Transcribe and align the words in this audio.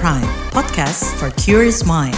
Prime, 0.00 0.22
podcast 0.48 1.14
for 1.18 1.28
curious 1.38 1.84
mind. 1.84 2.16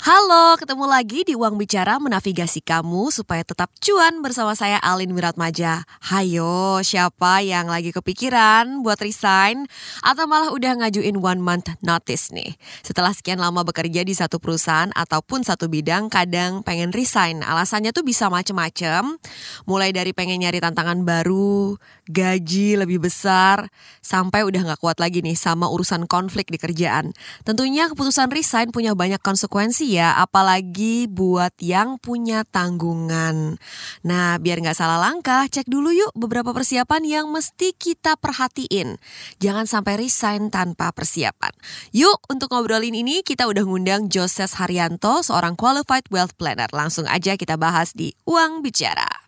Halo, 0.00 0.56
ketemu 0.56 0.88
lagi 0.88 1.28
di 1.28 1.36
Uang 1.36 1.60
Bicara 1.60 2.00
menavigasi 2.00 2.64
kamu 2.64 3.12
supaya 3.12 3.44
tetap 3.44 3.68
cuan 3.84 4.24
bersama 4.24 4.56
saya 4.56 4.80
Alin 4.80 5.12
Wiratmaja. 5.12 5.84
Hayo, 6.08 6.80
siapa 6.80 7.44
yang 7.44 7.68
lagi 7.68 7.92
kepikiran 7.92 8.80
buat 8.80 8.96
resign 8.96 9.68
atau 10.00 10.24
malah 10.24 10.56
udah 10.56 10.80
ngajuin 10.80 11.20
one 11.20 11.44
month 11.44 11.68
notice 11.84 12.32
nih? 12.32 12.56
Setelah 12.80 13.12
sekian 13.12 13.44
lama 13.44 13.60
bekerja 13.60 14.00
di 14.00 14.16
satu 14.16 14.40
perusahaan 14.40 14.88
ataupun 14.96 15.44
satu 15.44 15.68
bidang, 15.68 16.08
kadang 16.08 16.64
pengen 16.64 16.96
resign. 16.96 17.44
Alasannya 17.44 17.92
tuh 17.92 18.00
bisa 18.00 18.32
macem-macem, 18.32 19.20
mulai 19.68 19.92
dari 19.92 20.16
pengen 20.16 20.40
nyari 20.40 20.64
tantangan 20.64 21.04
baru, 21.04 21.76
gaji 22.08 22.80
lebih 22.80 23.04
besar, 23.04 23.68
sampai 24.00 24.48
udah 24.48 24.64
gak 24.64 24.80
kuat 24.80 24.96
lagi 24.96 25.20
nih 25.20 25.36
sama 25.36 25.68
urusan 25.68 26.08
konflik 26.08 26.48
di 26.48 26.56
kerjaan. 26.56 27.12
Tentunya 27.44 27.92
keputusan 27.92 28.32
resign 28.32 28.72
punya 28.72 28.96
banyak 28.96 29.20
konsekuensi 29.20 29.89
ya, 29.98 30.16
apalagi 30.16 31.10
buat 31.10 31.52
yang 31.58 31.98
punya 31.98 32.46
tanggungan. 32.46 33.58
Nah, 34.06 34.38
biar 34.38 34.62
nggak 34.62 34.78
salah 34.78 35.02
langkah, 35.02 35.50
cek 35.50 35.66
dulu 35.66 35.90
yuk 35.90 36.14
beberapa 36.14 36.54
persiapan 36.54 37.02
yang 37.02 37.26
mesti 37.28 37.74
kita 37.74 38.14
perhatiin. 38.16 38.96
Jangan 39.42 39.66
sampai 39.66 40.00
resign 40.00 40.48
tanpa 40.48 40.94
persiapan. 40.94 41.52
Yuk, 41.90 42.22
untuk 42.32 42.54
ngobrolin 42.54 42.96
ini 42.96 43.20
kita 43.20 43.44
udah 43.50 43.66
ngundang 43.66 44.08
Joses 44.08 44.56
Haryanto, 44.56 45.20
seorang 45.20 45.58
qualified 45.58 46.08
wealth 46.08 46.38
planner. 46.40 46.72
Langsung 46.72 47.04
aja 47.10 47.36
kita 47.36 47.60
bahas 47.60 47.92
di 47.92 48.16
Uang 48.24 48.64
Bicara. 48.64 49.19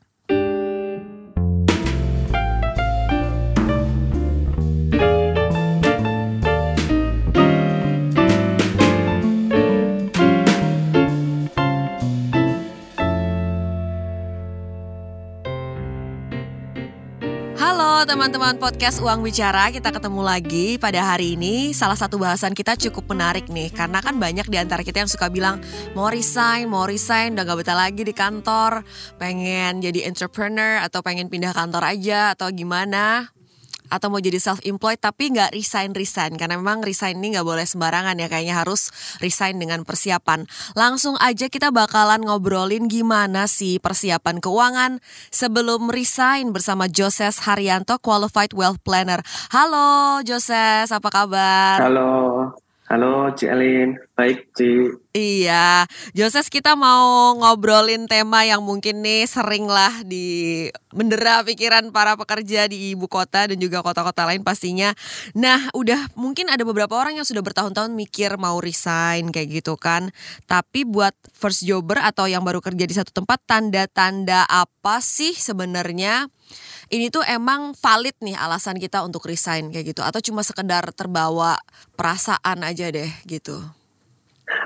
Teman-teman 18.03 18.59
podcast 18.59 18.99
Uang 18.99 19.23
Bicara, 19.23 19.71
kita 19.71 19.95
ketemu 19.95 20.27
lagi 20.27 20.75
pada 20.75 21.15
hari 21.15 21.39
ini. 21.39 21.71
Salah 21.71 21.95
satu 21.95 22.19
bahasan 22.19 22.51
kita 22.51 22.75
cukup 22.75 23.15
menarik 23.15 23.47
nih, 23.47 23.71
karena 23.71 24.03
kan 24.03 24.19
banyak 24.19 24.43
di 24.51 24.59
antara 24.59 24.83
kita 24.83 25.07
yang 25.07 25.11
suka 25.11 25.31
bilang 25.31 25.63
mau 25.95 26.11
resign, 26.11 26.67
mau 26.67 26.83
resign, 26.83 27.39
udah 27.39 27.47
gak 27.47 27.59
betah 27.63 27.79
lagi 27.79 28.03
di 28.03 28.11
kantor, 28.11 28.83
pengen 29.23 29.79
jadi 29.79 30.11
entrepreneur 30.11 30.83
atau 30.83 30.99
pengen 30.99 31.31
pindah 31.31 31.55
kantor 31.55 31.95
aja 31.95 32.35
atau 32.35 32.51
gimana 32.51 33.31
atau 33.93 34.09
mau 34.09 34.17
jadi 34.25 34.41
self 34.41 34.65
employed 34.65 34.97
tapi 34.97 35.37
nggak 35.37 35.53
resign 35.53 35.93
resign 35.93 36.41
karena 36.41 36.57
memang 36.57 36.81
resign 36.81 37.21
ini 37.21 37.37
nggak 37.37 37.45
boleh 37.45 37.69
sembarangan 37.69 38.17
ya 38.17 38.33
kayaknya 38.33 38.57
harus 38.57 38.89
resign 39.21 39.61
dengan 39.61 39.85
persiapan. 39.85 40.49
Langsung 40.73 41.21
aja 41.21 41.53
kita 41.53 41.69
bakalan 41.69 42.25
ngobrolin 42.25 42.89
gimana 42.89 43.45
sih 43.45 43.77
persiapan 43.77 44.41
keuangan 44.41 45.05
sebelum 45.29 45.93
resign 45.93 46.57
bersama 46.57 46.89
Joses 46.89 47.45
Haryanto 47.45 48.01
Qualified 48.01 48.57
Wealth 48.57 48.81
Planner. 48.81 49.21
Halo 49.53 50.25
Joses 50.25 50.89
apa 50.89 51.09
kabar? 51.13 51.85
Halo 51.85 52.57
Halo 52.93 53.33
Ci 53.33 53.49
Elin, 53.49 53.97
baik 54.13 54.53
Ci. 54.53 54.85
Iya, 55.17 55.89
Joses 56.13 56.53
kita 56.53 56.77
mau 56.77 57.33
ngobrolin 57.41 58.05
tema 58.05 58.45
yang 58.45 58.61
mungkin 58.61 59.01
nih 59.01 59.25
sering 59.25 59.65
lah 59.65 60.05
di 60.05 60.69
mendera 60.93 61.41
pikiran 61.41 61.89
para 61.89 62.21
pekerja 62.21 62.69
di 62.69 62.93
ibu 62.93 63.09
kota 63.09 63.49
dan 63.49 63.57
juga 63.57 63.81
kota-kota 63.81 64.29
lain 64.29 64.45
pastinya. 64.45 64.93
Nah, 65.33 65.73
udah 65.73 66.13
mungkin 66.21 66.53
ada 66.53 66.69
beberapa 66.69 66.93
orang 66.93 67.17
yang 67.17 67.25
sudah 67.25 67.41
bertahun-tahun 67.41 67.97
mikir 67.97 68.37
mau 68.37 68.61
resign 68.61 69.33
kayak 69.33 69.65
gitu 69.65 69.81
kan. 69.81 70.13
Tapi 70.45 70.85
buat 70.85 71.17
first 71.33 71.65
jobber 71.65 71.97
atau 71.97 72.29
yang 72.29 72.45
baru 72.45 72.61
kerja 72.61 72.85
di 72.85 72.93
satu 72.93 73.25
tempat, 73.25 73.41
tanda-tanda 73.49 74.45
apa 74.45 75.01
sih 75.01 75.33
sebenarnya? 75.33 76.29
Ini 76.93 77.09
tuh 77.09 77.25
emang 77.25 77.73
valid 77.77 78.17
nih 78.21 78.37
alasan 78.37 78.77
kita 78.77 79.05
untuk 79.05 79.25
resign 79.29 79.73
kayak 79.73 79.97
gitu 79.97 80.03
atau 80.05 80.21
cuma 80.21 80.45
sekedar 80.45 80.91
terbawa 80.93 81.59
perasaan 81.97 82.65
aja 82.67 82.89
deh 82.89 83.11
gitu. 83.25 83.59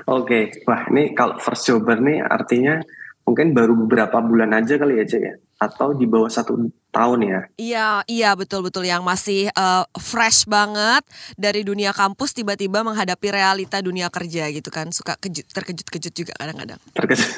Oke, 0.07 0.25
okay. 0.27 0.43
wah 0.67 0.87
ini 0.91 1.15
kalau 1.15 1.39
first 1.39 1.67
jobber 1.67 1.99
nih 2.03 2.19
artinya 2.19 2.81
mungkin 3.27 3.51
baru 3.51 3.75
beberapa 3.75 4.23
bulan 4.23 4.55
aja 4.55 4.79
kali 4.79 5.03
ya 5.03 5.05
ya 5.07 5.35
atau 5.57 5.89
di 5.97 6.05
bawah 6.05 6.29
satu 6.29 6.69
tahun 6.93 7.19
ya? 7.25 7.39
Iya, 7.57 7.87
iya 8.05 8.29
betul 8.37 8.61
betul 8.61 8.85
yang 8.85 9.01
masih 9.01 9.49
uh, 9.57 9.83
fresh 9.97 10.45
banget 10.45 11.01
dari 11.33 11.65
dunia 11.65 11.91
kampus 11.91 12.37
tiba-tiba 12.37 12.85
menghadapi 12.85 13.27
realita 13.33 13.81
dunia 13.81 14.07
kerja 14.13 14.53
gitu 14.53 14.69
kan 14.69 14.93
suka 14.93 15.17
kejut, 15.17 15.49
terkejut-kejut 15.49 16.13
juga 16.13 16.33
kadang-kadang. 16.37 16.79
Terkejut. 16.93 17.29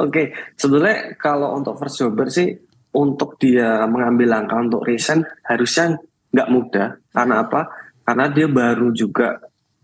Oke, 0.00 0.08
okay. 0.08 0.26
sebenarnya 0.56 1.14
kalau 1.20 1.54
untuk 1.60 1.76
first 1.76 2.00
jobber 2.00 2.32
sih 2.32 2.56
untuk 2.90 3.38
dia 3.38 3.86
mengambil 3.86 4.34
langkah 4.34 4.58
untuk 4.58 4.82
resign 4.82 5.22
harusnya 5.46 5.98
nggak 6.30 6.48
mudah 6.50 6.88
karena 7.14 7.34
apa? 7.42 7.60
Karena 8.02 8.26
dia 8.30 8.46
baru 8.50 8.90
juga 8.90 9.38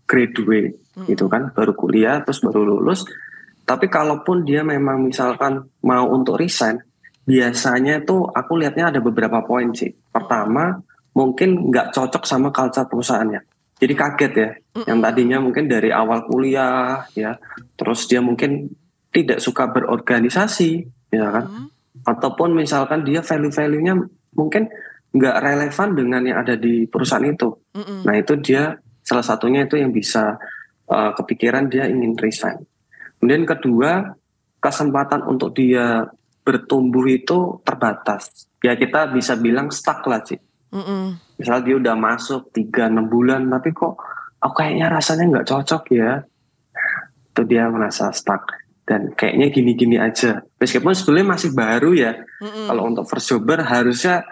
graduate 0.07 0.95
hmm. 0.95 1.07
gitu 1.07 1.27
kan, 1.27 1.51
baru 1.51 1.75
kuliah 1.75 2.23
terus 2.23 2.43
baru 2.43 2.63
lulus. 2.63 3.07
Tapi 3.67 3.91
kalaupun 3.91 4.47
dia 4.47 4.63
memang 4.63 5.11
misalkan 5.11 5.59
mau 5.83 6.07
untuk 6.07 6.39
resign, 6.39 6.79
biasanya 7.27 8.07
tuh 8.07 8.31
aku 8.31 8.55
lihatnya 8.55 8.95
ada 8.95 8.99
beberapa 9.03 9.43
poin 9.43 9.75
sih. 9.75 9.91
Pertama, 9.91 10.79
mungkin 11.11 11.67
nggak 11.67 11.91
cocok 11.91 12.23
sama 12.23 12.55
culture 12.55 12.87
perusahaannya. 12.87 13.43
Jadi 13.77 13.93
kaget 13.93 14.33
ya, 14.33 14.49
yang 14.89 14.99
tadinya 15.03 15.37
mungkin 15.37 15.69
dari 15.69 15.93
awal 15.93 16.25
kuliah 16.25 17.05
ya, 17.13 17.37
terus 17.77 18.09
dia 18.09 18.23
mungkin 18.23 18.71
tidak 19.13 19.37
suka 19.37 19.69
berorganisasi, 19.69 20.87
ya 21.13 21.29
kan? 21.29 21.69
Ataupun 22.07 22.55
misalkan 22.55 23.03
dia 23.03 23.19
value-value-nya 23.19 23.93
mungkin 24.31 24.71
nggak 25.11 25.37
relevan 25.43 25.89
dengan 25.91 26.21
yang 26.23 26.37
ada 26.39 26.55
di 26.55 26.87
perusahaan 26.87 27.23
itu. 27.23 27.51
Mm 27.75 27.83
-mm. 27.83 27.99
Nah 28.07 28.15
itu 28.15 28.33
dia 28.39 28.79
salah 29.03 29.25
satunya 29.25 29.67
itu 29.67 29.75
yang 29.75 29.91
bisa 29.91 30.39
uh, 30.87 31.11
kepikiran 31.15 31.67
dia 31.67 31.87
ingin 31.87 32.15
resign. 32.15 32.63
Kemudian 33.19 33.43
kedua 33.43 34.15
kesempatan 34.63 35.27
untuk 35.27 35.51
dia 35.51 36.07
bertumbuh 36.47 37.07
itu 37.11 37.59
terbatas. 37.67 38.47
Ya 38.63 38.79
kita 38.79 39.11
bisa 39.11 39.35
bilang 39.35 39.67
stuck 39.67 40.03
lah 40.07 40.23
sih. 40.23 40.39
Mm 40.71 40.83
-mm. 40.83 41.03
Misal 41.39 41.59
dia 41.63 41.75
udah 41.75 41.95
masuk 41.95 42.55
tiga 42.55 42.87
enam 42.87 43.11
bulan 43.11 43.47
tapi 43.51 43.75
kok 43.75 43.99
aku 44.39 44.53
kayaknya 44.63 44.87
rasanya 44.91 45.23
nggak 45.27 45.47
cocok 45.47 45.83
ya. 45.91 46.23
Itu 47.31 47.41
dia 47.43 47.67
merasa 47.67 48.11
stuck 48.15 48.66
dan 48.87 49.11
kayaknya 49.13 49.47
gini-gini 49.51 49.99
aja. 49.99 50.39
Meskipun 50.63 50.95
sebenarnya 50.95 51.27
masih 51.27 51.51
baru 51.51 51.91
ya. 51.91 52.15
Mm-hmm. 52.39 52.65
Kalau 52.71 52.83
untuk 52.87 53.05
first 53.11 53.27
jobber 53.27 53.59
harusnya 53.59 54.23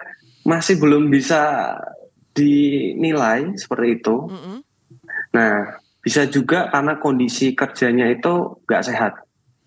masih 0.48 0.80
belum 0.80 1.12
bisa 1.12 1.76
dinilai 2.32 3.52
seperti 3.60 4.00
itu. 4.00 4.16
Mm-hmm. 4.32 4.58
Nah, 5.36 5.76
bisa 6.00 6.24
juga 6.24 6.72
karena 6.72 6.96
kondisi 6.96 7.52
kerjanya 7.52 8.08
itu 8.08 8.64
nggak 8.64 8.82
sehat. 8.82 9.12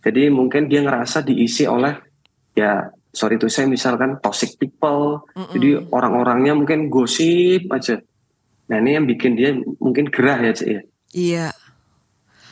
Jadi 0.01 0.33
mungkin 0.33 0.65
dia 0.65 0.81
ngerasa 0.81 1.21
diisi 1.21 1.69
oleh 1.69 1.93
ya 2.57 2.89
sorry 3.13 3.37
itu 3.37 3.45
saya 3.45 3.69
misalkan 3.69 4.17
toxic 4.17 4.57
people. 4.57 5.21
Mm-hmm. 5.37 5.53
Jadi 5.53 5.69
orang-orangnya 5.93 6.57
mungkin 6.57 6.89
gosip 6.89 7.69
aja. 7.69 8.01
Nah 8.73 8.77
ini 8.81 8.97
yang 8.97 9.05
bikin 9.05 9.37
dia 9.37 9.53
mungkin 9.77 10.09
gerah 10.09 10.49
ya, 10.49 10.53
Cik 10.57 10.69
ya. 10.69 10.81
Iya. 11.13 11.47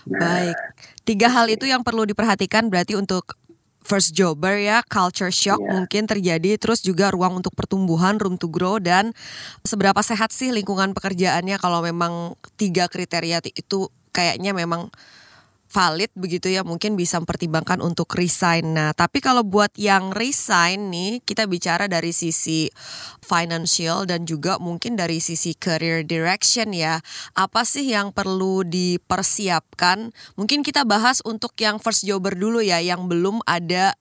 Nah, 0.07 0.21
Baik. 0.21 0.57
Tiga 1.07 1.31
hal 1.31 1.47
itu 1.47 1.63
yang 1.63 1.87
perlu 1.87 2.03
diperhatikan 2.03 2.67
berarti 2.67 2.99
untuk 2.99 3.39
first 3.87 4.11
jobber 4.11 4.59
ya, 4.59 4.83
culture 4.83 5.31
shock 5.31 5.63
yeah. 5.63 5.71
mungkin 5.71 6.03
terjadi, 6.03 6.59
terus 6.59 6.83
juga 6.83 7.07
ruang 7.07 7.39
untuk 7.39 7.55
pertumbuhan, 7.55 8.19
room 8.19 8.35
to 8.35 8.51
grow 8.51 8.75
dan 8.75 9.15
seberapa 9.63 10.03
sehat 10.03 10.35
sih 10.35 10.51
lingkungan 10.51 10.91
pekerjaannya 10.91 11.55
kalau 11.55 11.79
memang 11.79 12.35
tiga 12.59 12.91
kriteria 12.91 13.39
itu 13.55 13.87
kayaknya 14.11 14.51
memang 14.51 14.91
valid 15.77 16.09
begitu 16.17 16.49
ya 16.49 16.65
mungkin 16.65 16.97
bisa 16.97 17.21
mempertimbangkan 17.21 17.85
untuk 17.85 18.09
resign. 18.17 18.73
Nah, 18.73 18.97
tapi 18.97 19.21
kalau 19.21 19.45
buat 19.45 19.69
yang 19.77 20.09
resign 20.09 20.89
nih 20.89 21.21
kita 21.21 21.45
bicara 21.45 21.85
dari 21.85 22.09
sisi 22.09 22.65
financial 23.21 24.09
dan 24.09 24.25
juga 24.25 24.57
mungkin 24.57 24.97
dari 24.97 25.21
sisi 25.21 25.53
career 25.53 26.01
direction 26.01 26.73
ya. 26.73 26.97
Apa 27.37 27.61
sih 27.61 27.93
yang 27.93 28.09
perlu 28.09 28.65
dipersiapkan? 28.65 30.09
Mungkin 30.33 30.65
kita 30.65 30.81
bahas 30.81 31.21
untuk 31.21 31.53
yang 31.61 31.77
first 31.77 32.09
jobber 32.09 32.33
dulu 32.33 32.57
ya 32.65 32.81
yang 32.81 33.05
belum 33.05 33.45
ada 33.45 33.93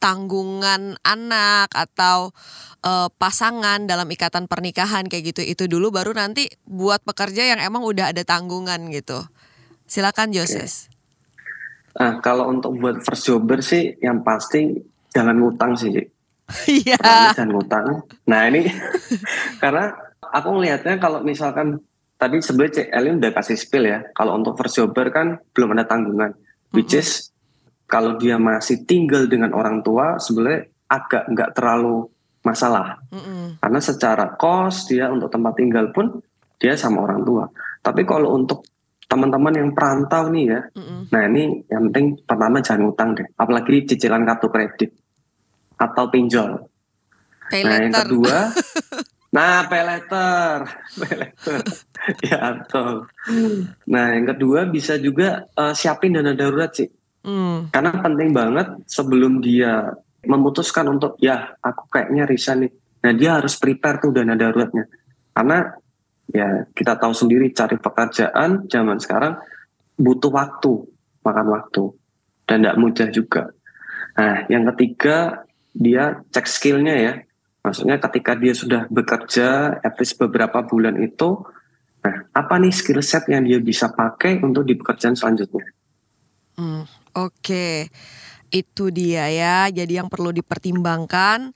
tanggungan 0.00 0.96
anak 1.04 1.68
atau 1.76 2.32
uh, 2.80 3.12
pasangan 3.20 3.84
dalam 3.84 4.08
ikatan 4.08 4.48
pernikahan 4.48 5.04
kayak 5.04 5.36
gitu 5.36 5.44
itu 5.44 5.64
dulu 5.68 5.92
baru 5.94 6.16
nanti 6.16 6.48
buat 6.64 7.04
pekerja 7.04 7.54
yang 7.54 7.60
emang 7.60 7.84
udah 7.84 8.08
ada 8.16 8.24
tanggungan 8.24 8.88
gitu. 8.88 9.20
Silakan 9.92 10.32
Joses. 10.32 10.88
Okay. 10.88 12.00
Nah, 12.00 12.24
kalau 12.24 12.48
untuk 12.48 12.72
buat 12.80 13.04
first 13.04 13.28
jobber 13.28 13.60
sih 13.60 13.92
yang 14.00 14.24
pasti 14.24 14.72
jangan 15.12 15.36
ngutang 15.36 15.76
sih. 15.76 15.92
Iya. 16.64 16.96
jangan 17.36 17.52
ngutang. 17.52 17.84
Nah 18.28 18.48
ini 18.48 18.68
karena 19.62 19.92
aku 20.20 20.48
melihatnya 20.56 20.96
kalau 20.96 21.20
misalkan 21.20 21.80
tadi 22.16 22.40
sebenarnya 22.40 22.74
Cek 22.80 22.88
Elin 22.88 23.20
udah 23.20 23.32
kasih 23.36 23.56
spill 23.60 23.84
ya. 23.84 24.00
Kalau 24.16 24.32
untuk 24.40 24.56
first 24.56 24.80
jobber 24.80 25.12
kan 25.12 25.36
belum 25.52 25.76
ada 25.76 25.84
tanggungan. 25.84 26.32
Which 26.72 26.96
is 26.96 27.28
kalau 27.84 28.16
dia 28.16 28.40
masih 28.40 28.88
tinggal 28.88 29.28
dengan 29.28 29.52
orang 29.52 29.84
tua 29.84 30.16
sebenarnya 30.16 30.72
agak 30.88 31.28
nggak 31.28 31.52
terlalu 31.52 32.08
masalah. 32.40 32.96
Mm-mm. 33.12 33.60
Karena 33.60 33.80
secara 33.84 34.32
kos 34.40 34.88
dia 34.88 35.12
untuk 35.12 35.28
tempat 35.28 35.52
tinggal 35.60 35.92
pun 35.92 36.16
dia 36.56 36.80
sama 36.80 37.04
orang 37.04 37.20
tua. 37.28 37.44
Tapi 37.84 38.08
kalau 38.08 38.32
untuk 38.40 38.64
teman-teman 39.12 39.52
yang 39.52 39.70
perantau 39.76 40.32
nih 40.32 40.44
ya, 40.56 40.60
Mm-mm. 40.72 41.12
nah 41.12 41.22
ini 41.28 41.60
yang 41.68 41.92
penting 41.92 42.24
pertama 42.24 42.64
jangan 42.64 42.88
utang 42.88 43.12
deh. 43.12 43.28
Apalagi 43.36 43.84
cicilan 43.84 44.24
kartu 44.24 44.48
kredit 44.48 44.90
atau 45.76 46.08
pinjol. 46.08 46.64
Pay 47.52 47.60
Nah 47.68 47.76
yang 47.76 47.92
kedua, 47.92 48.48
nah 49.36 49.68
pay 49.68 49.84
later. 49.84 50.64
ya 52.32 52.40
betul. 52.56 53.04
Nah 53.92 54.06
yang 54.16 54.26
kedua 54.32 54.64
bisa 54.64 54.96
juga 54.96 55.44
eh, 55.52 55.74
siapin 55.76 56.16
dana 56.16 56.32
darurat 56.32 56.72
sih. 56.72 56.88
Hmm, 57.22 57.70
Karena 57.70 57.92
penting 58.02 58.34
banget 58.34 58.66
sebelum 58.88 59.38
dia 59.38 59.92
memutuskan 60.26 60.90
untuk 60.90 61.20
ya 61.22 61.54
aku 61.60 61.86
kayaknya 61.92 62.24
resign 62.26 62.66
nih. 62.66 62.72
Nah 63.04 63.12
dia 63.14 63.30
harus 63.38 63.54
prepare 63.60 64.00
tuh 64.02 64.10
dana 64.10 64.34
daruratnya. 64.34 64.88
Karena 65.36 65.81
ya 66.32 66.66
kita 66.72 66.96
tahu 66.96 67.12
sendiri 67.12 67.52
cari 67.52 67.76
pekerjaan 67.76 68.66
zaman 68.66 68.98
sekarang 68.98 69.38
butuh 70.00 70.32
waktu, 70.32 70.72
makan 71.22 71.46
waktu. 71.52 71.84
Dan 72.48 72.66
tidak 72.66 72.78
mudah 72.80 73.08
juga. 73.12 73.42
Nah 74.18 74.44
yang 74.50 74.66
ketiga 74.74 75.46
dia 75.72 76.20
cek 76.32 76.46
skillnya 76.48 76.96
ya. 76.96 77.14
Maksudnya 77.62 78.02
ketika 78.02 78.34
dia 78.34 78.52
sudah 78.52 78.90
bekerja 78.90 79.78
at 79.78 79.94
least 80.02 80.18
beberapa 80.18 80.66
bulan 80.66 80.98
itu, 80.98 81.46
nah 82.02 82.26
apa 82.34 82.58
nih 82.58 82.74
skill 82.74 82.98
set 82.98 83.30
yang 83.30 83.46
dia 83.46 83.62
bisa 83.62 83.86
pakai 83.94 84.42
untuk 84.42 84.66
di 84.66 84.74
pekerjaan 84.74 85.14
selanjutnya. 85.14 85.70
hmm. 86.58 87.02
Oke, 87.12 87.92
itu 88.48 88.88
dia 88.88 89.28
ya. 89.28 89.68
Jadi 89.68 90.00
yang 90.00 90.08
perlu 90.08 90.32
dipertimbangkan, 90.32 91.52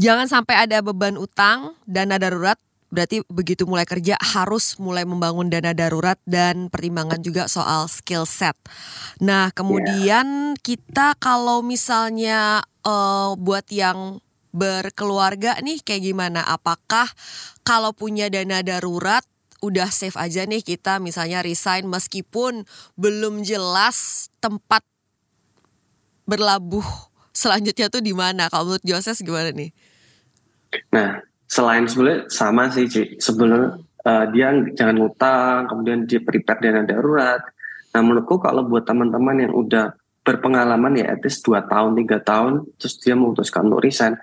jangan 0.00 0.24
sampai 0.24 0.64
ada 0.64 0.80
beban 0.80 1.20
utang, 1.20 1.76
dana 1.84 2.16
darurat. 2.16 2.56
Berarti 2.90 3.22
begitu 3.30 3.64
mulai 3.70 3.86
kerja 3.86 4.18
harus 4.18 4.74
mulai 4.82 5.06
membangun 5.06 5.46
dana 5.46 5.70
darurat 5.70 6.18
dan 6.26 6.66
pertimbangan 6.66 7.22
juga 7.22 7.46
soal 7.46 7.86
skill 7.86 8.26
set. 8.26 8.58
Nah 9.22 9.54
kemudian 9.54 10.58
kita 10.58 11.14
kalau 11.22 11.62
misalnya 11.62 12.66
eh, 12.82 13.30
buat 13.38 13.66
yang 13.70 14.18
berkeluarga 14.50 15.58
nih 15.62 15.82
kayak 15.82 16.02
gimana? 16.10 16.42
Apakah 16.42 17.06
kalau 17.62 17.94
punya 17.94 18.26
dana 18.26 18.62
darurat 18.66 19.22
udah 19.60 19.92
safe 19.92 20.16
aja 20.16 20.42
nih 20.48 20.64
kita 20.64 20.98
misalnya 20.98 21.44
resign 21.44 21.86
meskipun 21.86 22.64
belum 22.96 23.44
jelas 23.44 24.28
tempat 24.40 24.80
berlabuh 26.24 26.84
selanjutnya 27.30 27.86
tuh 27.92 28.02
di 28.02 28.10
mana? 28.10 28.50
Kalau 28.50 28.74
menurut 28.74 28.84
Joses 28.84 29.22
gimana 29.22 29.54
nih? 29.54 29.70
Nah, 30.94 31.29
selain 31.50 31.90
sebenarnya 31.90 32.30
sama 32.30 32.70
sih, 32.70 32.86
Ci. 32.86 33.18
Sebelum 33.18 33.74
eh, 34.06 34.24
dia 34.30 34.54
jangan 34.78 34.96
ngutang, 35.02 35.66
kemudian 35.66 36.06
dia 36.06 36.22
prepare 36.22 36.62
dana 36.62 36.86
darurat. 36.86 37.42
Nah, 37.90 38.00
menurutku 38.06 38.38
kalau 38.38 38.62
buat 38.70 38.86
teman-teman 38.86 39.50
yang 39.50 39.52
udah 39.52 39.98
berpengalaman 40.22 40.94
ya 40.94 41.10
at 41.10 41.20
least 41.26 41.42
2 41.42 41.66
tahun, 41.66 41.98
tiga 41.98 42.22
tahun, 42.22 42.70
terus 42.78 43.02
dia 43.02 43.18
memutuskan 43.18 43.66
untuk 43.66 43.82
resign, 43.82 44.14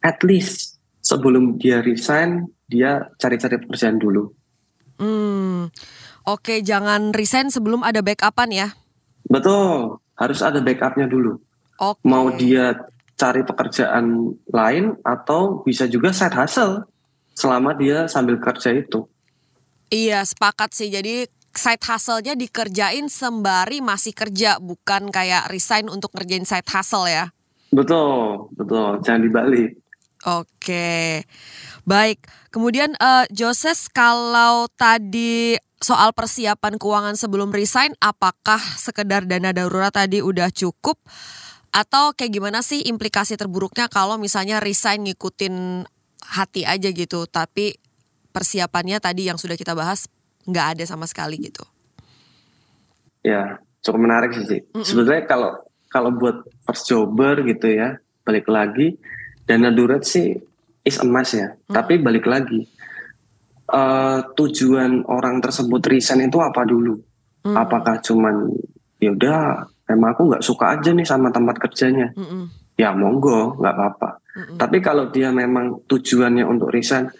at 0.00 0.16
least 0.24 0.80
sebelum 1.04 1.60
dia 1.60 1.84
resign, 1.84 2.48
dia 2.64 3.12
cari-cari 3.20 3.60
pekerjaan 3.60 4.00
dulu. 4.00 4.32
Hmm, 4.96 5.68
oke 6.24 6.60
jangan 6.64 7.12
resign 7.12 7.52
sebelum 7.52 7.84
ada 7.84 8.00
backupan 8.00 8.48
ya. 8.54 8.72
Betul, 9.26 10.00
harus 10.16 10.40
ada 10.40 10.62
backupnya 10.64 11.10
dulu. 11.10 11.36
Oke. 11.80 12.00
Mau 12.04 12.30
dia 12.36 12.76
cari 13.20 13.44
pekerjaan 13.44 14.32
lain 14.48 14.96
atau 15.04 15.60
bisa 15.60 15.84
juga 15.84 16.08
side 16.08 16.32
hustle 16.32 16.88
selama 17.36 17.76
dia 17.76 18.08
sambil 18.08 18.40
kerja 18.40 18.72
itu. 18.72 19.04
Iya 19.92 20.24
sepakat 20.24 20.72
sih. 20.72 20.88
Jadi 20.88 21.28
side 21.52 21.84
hustle-nya 21.84 22.32
dikerjain 22.32 23.12
sembari 23.12 23.84
masih 23.84 24.16
kerja, 24.16 24.56
bukan 24.56 25.12
kayak 25.12 25.52
resign 25.52 25.92
untuk 25.92 26.16
ngerjain 26.16 26.48
side 26.48 26.68
hustle 26.72 27.04
ya. 27.04 27.28
Betul, 27.68 28.48
betul. 28.56 29.04
Jangan 29.04 29.22
dibalik. 29.22 29.70
Oke, 30.20 31.24
baik. 31.88 32.20
Kemudian 32.52 32.92
eh, 32.92 33.24
Joses, 33.32 33.88
kalau 33.88 34.68
tadi 34.76 35.56
soal 35.80 36.12
persiapan 36.12 36.76
keuangan 36.76 37.16
sebelum 37.16 37.48
resign, 37.48 37.96
apakah 38.04 38.60
sekedar 38.76 39.24
dana 39.24 39.56
darurat 39.56 39.92
tadi 39.92 40.20
udah 40.20 40.52
cukup? 40.52 41.00
Atau 41.70 42.18
kayak 42.18 42.34
gimana 42.34 42.66
sih 42.66 42.82
implikasi 42.82 43.38
terburuknya 43.38 43.86
kalau 43.86 44.18
misalnya 44.18 44.58
resign 44.58 45.06
ngikutin 45.06 45.86
hati 46.34 46.66
aja 46.66 46.90
gitu, 46.90 47.30
tapi 47.30 47.78
persiapannya 48.34 48.98
tadi 48.98 49.30
yang 49.30 49.38
sudah 49.38 49.54
kita 49.54 49.74
bahas 49.74 50.10
nggak 50.46 50.66
ada 50.76 50.84
sama 50.86 51.06
sekali 51.06 51.38
gitu. 51.38 51.62
Ya, 53.22 53.62
cukup 53.84 54.00
menarik 54.02 54.34
sih. 54.34 54.46
Ci. 54.46 54.58
Mm-mm. 54.72 54.82
Sebenarnya 54.82 55.24
kalau 55.30 55.50
kalau 55.90 56.10
buat 56.14 56.46
first 56.66 56.90
jobber 56.90 57.42
gitu 57.46 57.70
ya, 57.70 57.98
balik 58.26 58.46
lagi 58.50 58.98
dana 59.46 59.70
darurat 59.70 60.02
sih 60.06 60.38
is 60.82 60.98
must 61.06 61.38
ya. 61.38 61.54
Tapi 61.70 62.02
balik 62.02 62.26
lagi 62.26 62.66
eh, 63.70 64.18
tujuan 64.34 65.06
orang 65.06 65.38
tersebut 65.38 65.82
resign 65.86 66.26
itu 66.26 66.38
apa 66.42 66.66
dulu? 66.66 66.98
Mm. 67.46 67.56
Apakah 67.56 68.02
cuman 68.02 68.50
ya 69.00 69.10
udah 69.16 69.70
emang 69.90 70.14
aku 70.14 70.30
nggak 70.30 70.44
suka 70.46 70.78
aja 70.78 70.94
nih 70.94 71.04
sama 71.04 71.34
tempat 71.34 71.58
kerjanya? 71.58 72.14
Mm-mm, 72.14 72.46
Ya 72.78 72.94
monggo, 72.94 73.58
nggak 73.58 73.74
apa-apa. 73.74 74.10
mm-mm. 74.38 74.56
Tapi 74.56 74.78
kalau 74.80 75.10
dia 75.10 75.34
memang 75.34 75.84
tujuannya 75.84 76.46
untuk 76.46 76.70
resign, 76.70 77.10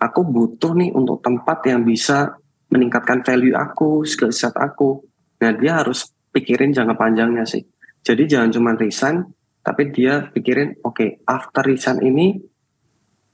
aku 0.00 0.20
butuh 0.24 0.72
nih 0.78 0.94
untuk 0.94 1.20
tempat 1.20 1.66
yang 1.68 1.82
bisa 1.84 2.38
meningkatkan 2.70 3.20
value 3.26 3.52
aku, 3.58 4.06
skill 4.06 4.32
set 4.32 4.54
aku. 4.56 5.02
Nah 5.42 5.52
dia 5.52 5.82
harus 5.82 6.08
pikirin 6.30 6.70
jangka 6.70 6.94
panjangnya 6.94 7.44
sih. 7.44 7.66
Jadi 8.00 8.24
jangan 8.30 8.48
cuma 8.54 8.70
resign, 8.78 9.26
tapi 9.60 9.92
dia 9.92 10.30
pikirin, 10.32 10.80
oke 10.80 11.20
after 11.28 11.62
resign 11.66 12.00
ini 12.00 12.38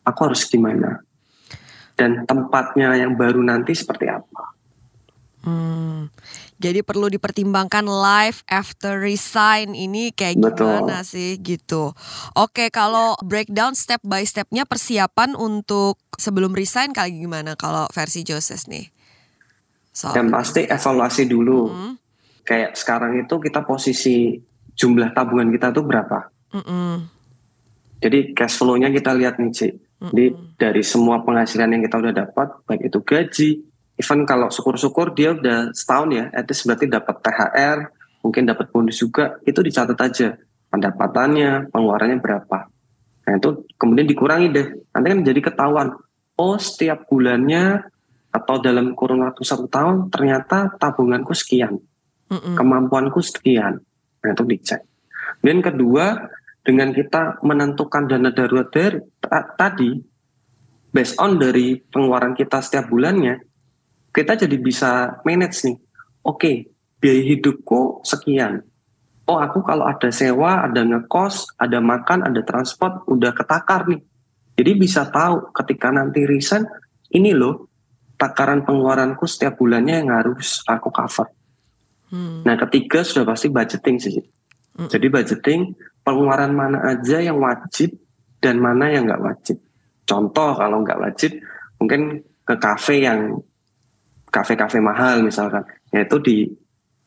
aku 0.03 0.21
harus 0.27 0.43
gimana? 0.51 0.99
Dan 1.97 2.27
tempatnya 2.29 2.93
yang 2.99 3.17
baru 3.17 3.41
nanti 3.41 3.73
seperti 3.73 4.11
apa? 4.11 4.53
Hmm, 5.47 6.11
jadi 6.57 6.81
perlu 6.81 7.13
dipertimbangkan 7.13 7.85
life 7.85 8.41
after 8.49 8.97
resign 8.97 9.77
ini 9.77 10.09
kayak 10.09 10.41
Betul. 10.41 10.89
gimana 10.89 11.05
sih 11.05 11.37
gitu. 11.45 11.93
Oke, 12.33 12.73
kalau 12.73 13.13
breakdown 13.21 13.77
step 13.77 14.01
by 14.01 14.25
stepnya 14.25 14.65
persiapan 14.65 15.37
untuk 15.37 16.01
sebelum 16.17 16.57
resign 16.57 16.97
kayak 16.97 17.13
gimana 17.13 17.53
kalau 17.61 17.85
versi 17.93 18.25
Joses 18.25 18.65
nih? 18.73 18.89
Soal 19.93 20.17
Yang 20.17 20.29
pasti 20.33 20.61
evaluasi 20.65 21.23
dulu. 21.29 21.61
Hmm, 21.69 21.95
Kayak 22.47 22.79
sekarang 22.79 23.19
itu 23.19 23.35
kita 23.43 23.67
posisi 23.67 24.39
jumlah 24.77 25.13
tabungan 25.13 25.51
kita 25.51 25.75
tuh 25.75 25.83
berapa? 25.83 26.31
mm-mm, 26.55 26.95
Jadi 28.01 28.37
cash 28.37 28.61
flow-nya 28.61 28.93
kita 28.93 29.17
lihat 29.19 29.41
nih, 29.43 29.51
Ci. 29.51 29.69
Jadi 29.97 30.27
dari 30.61 30.85
semua 30.85 31.25
penghasilan 31.25 31.73
yang 31.73 31.83
kita 31.83 31.97
udah 31.97 32.13
dapat, 32.13 32.49
baik 32.69 32.93
itu 32.93 32.99
gaji, 33.03 33.51
even 33.97 34.29
kalau 34.29 34.53
syukur-syukur 34.53 35.17
dia 35.17 35.33
udah 35.33 35.73
setahun 35.73 36.09
ya, 36.13 36.25
at 36.33 36.45
least 36.49 36.69
berarti 36.69 36.87
dapat 36.89 37.17
THR, 37.25 37.79
mungkin 38.21 38.43
dapat 38.45 38.69
bonus 38.69 39.01
juga, 39.01 39.41
itu 39.49 39.61
dicatat 39.65 39.99
aja 39.99 40.37
pendapatannya, 40.69 41.73
pengeluarannya 41.73 42.19
berapa. 42.21 42.59
Nah 43.27 43.33
itu 43.35 43.65
kemudian 43.81 44.07
dikurangi 44.07 44.49
deh, 44.53 44.67
nanti 44.93 45.07
kan 45.11 45.21
jadi 45.25 45.41
ketahuan, 45.41 45.89
oh 46.37 46.57
setiap 46.61 47.09
bulannya 47.09 47.89
atau 48.29 48.61
dalam 48.61 48.93
kurun 48.93 49.25
waktu 49.25 49.43
satu 49.43 49.67
tahun 49.73 50.13
ternyata 50.13 50.77
tabunganku 50.77 51.33
sekian, 51.33 51.81
mm-mm. 52.29 52.55
kemampuanku 52.55 53.25
sekian. 53.25 53.81
Nah 54.21 54.31
itu 54.31 54.45
dicek. 54.45 54.85
Dan 55.41 55.65
kedua, 55.65 56.29
dengan 56.61 56.93
kita 56.93 57.41
menentukan 57.41 58.05
dana 58.11 58.29
darurat 58.35 58.69
dari 58.69 59.01
ta- 59.23 59.55
tadi, 59.57 59.97
based 60.93 61.17
on 61.17 61.41
dari 61.41 61.81
pengeluaran 61.81 62.37
kita 62.37 62.61
setiap 62.61 62.93
bulannya, 62.93 63.41
kita 64.17 64.33
jadi 64.49 64.57
bisa 64.57 65.21
manage 65.29 65.69
nih. 65.69 65.77
Oke, 66.25 66.73
biaya 66.97 67.21
hidupku 67.37 68.01
sekian. 68.01 68.65
Oh 69.29 69.37
aku 69.37 69.61
kalau 69.61 69.85
ada 69.85 70.09
sewa, 70.09 70.65
ada 70.65 70.81
ngekos, 70.81 71.61
ada 71.61 71.85
makan, 71.85 72.25
ada 72.25 72.41
transport, 72.41 73.05
udah 73.11 73.37
ketakar 73.37 73.85
nih. 73.85 74.01
Jadi 74.57 74.71
bisa 74.81 75.05
tahu 75.13 75.53
ketika 75.53 75.93
nanti 75.93 76.25
resign, 76.25 76.65
ini 77.13 77.37
loh 77.37 77.69
takaran 78.17 78.65
pengeluaranku 78.65 79.29
setiap 79.29 79.61
bulannya 79.61 80.01
yang 80.01 80.11
harus 80.17 80.65
aku 80.65 80.89
cover. 80.89 81.29
Hmm, 82.09 82.47
Nah 82.47 82.57
ketiga 82.57 83.05
sudah 83.05 83.29
pasti 83.29 83.53
budgeting 83.53 83.97
sih. 84.01 84.17
Mm-mm. 84.17 84.89
Jadi 84.89 85.07
budgeting 85.13 85.77
pengeluaran 86.01 86.55
mana 86.55 86.97
aja 86.97 87.21
yang 87.21 87.37
wajib 87.43 87.93
dan 88.41 88.63
mana 88.63 88.89
yang 88.89 89.05
nggak 89.05 89.21
wajib. 89.21 89.61
Contoh 90.07 90.55
kalau 90.57 90.81
nggak 90.87 91.03
wajib 91.03 91.37
mungkin 91.77 92.25
ke 92.47 92.55
kafe 92.57 93.05
yang 93.05 93.43
kafe-kafe 94.37 94.85
mahal 94.85 95.25
misalkan, 95.25 95.65
ya 95.89 96.05
itu 96.05 96.21
di 96.21 96.37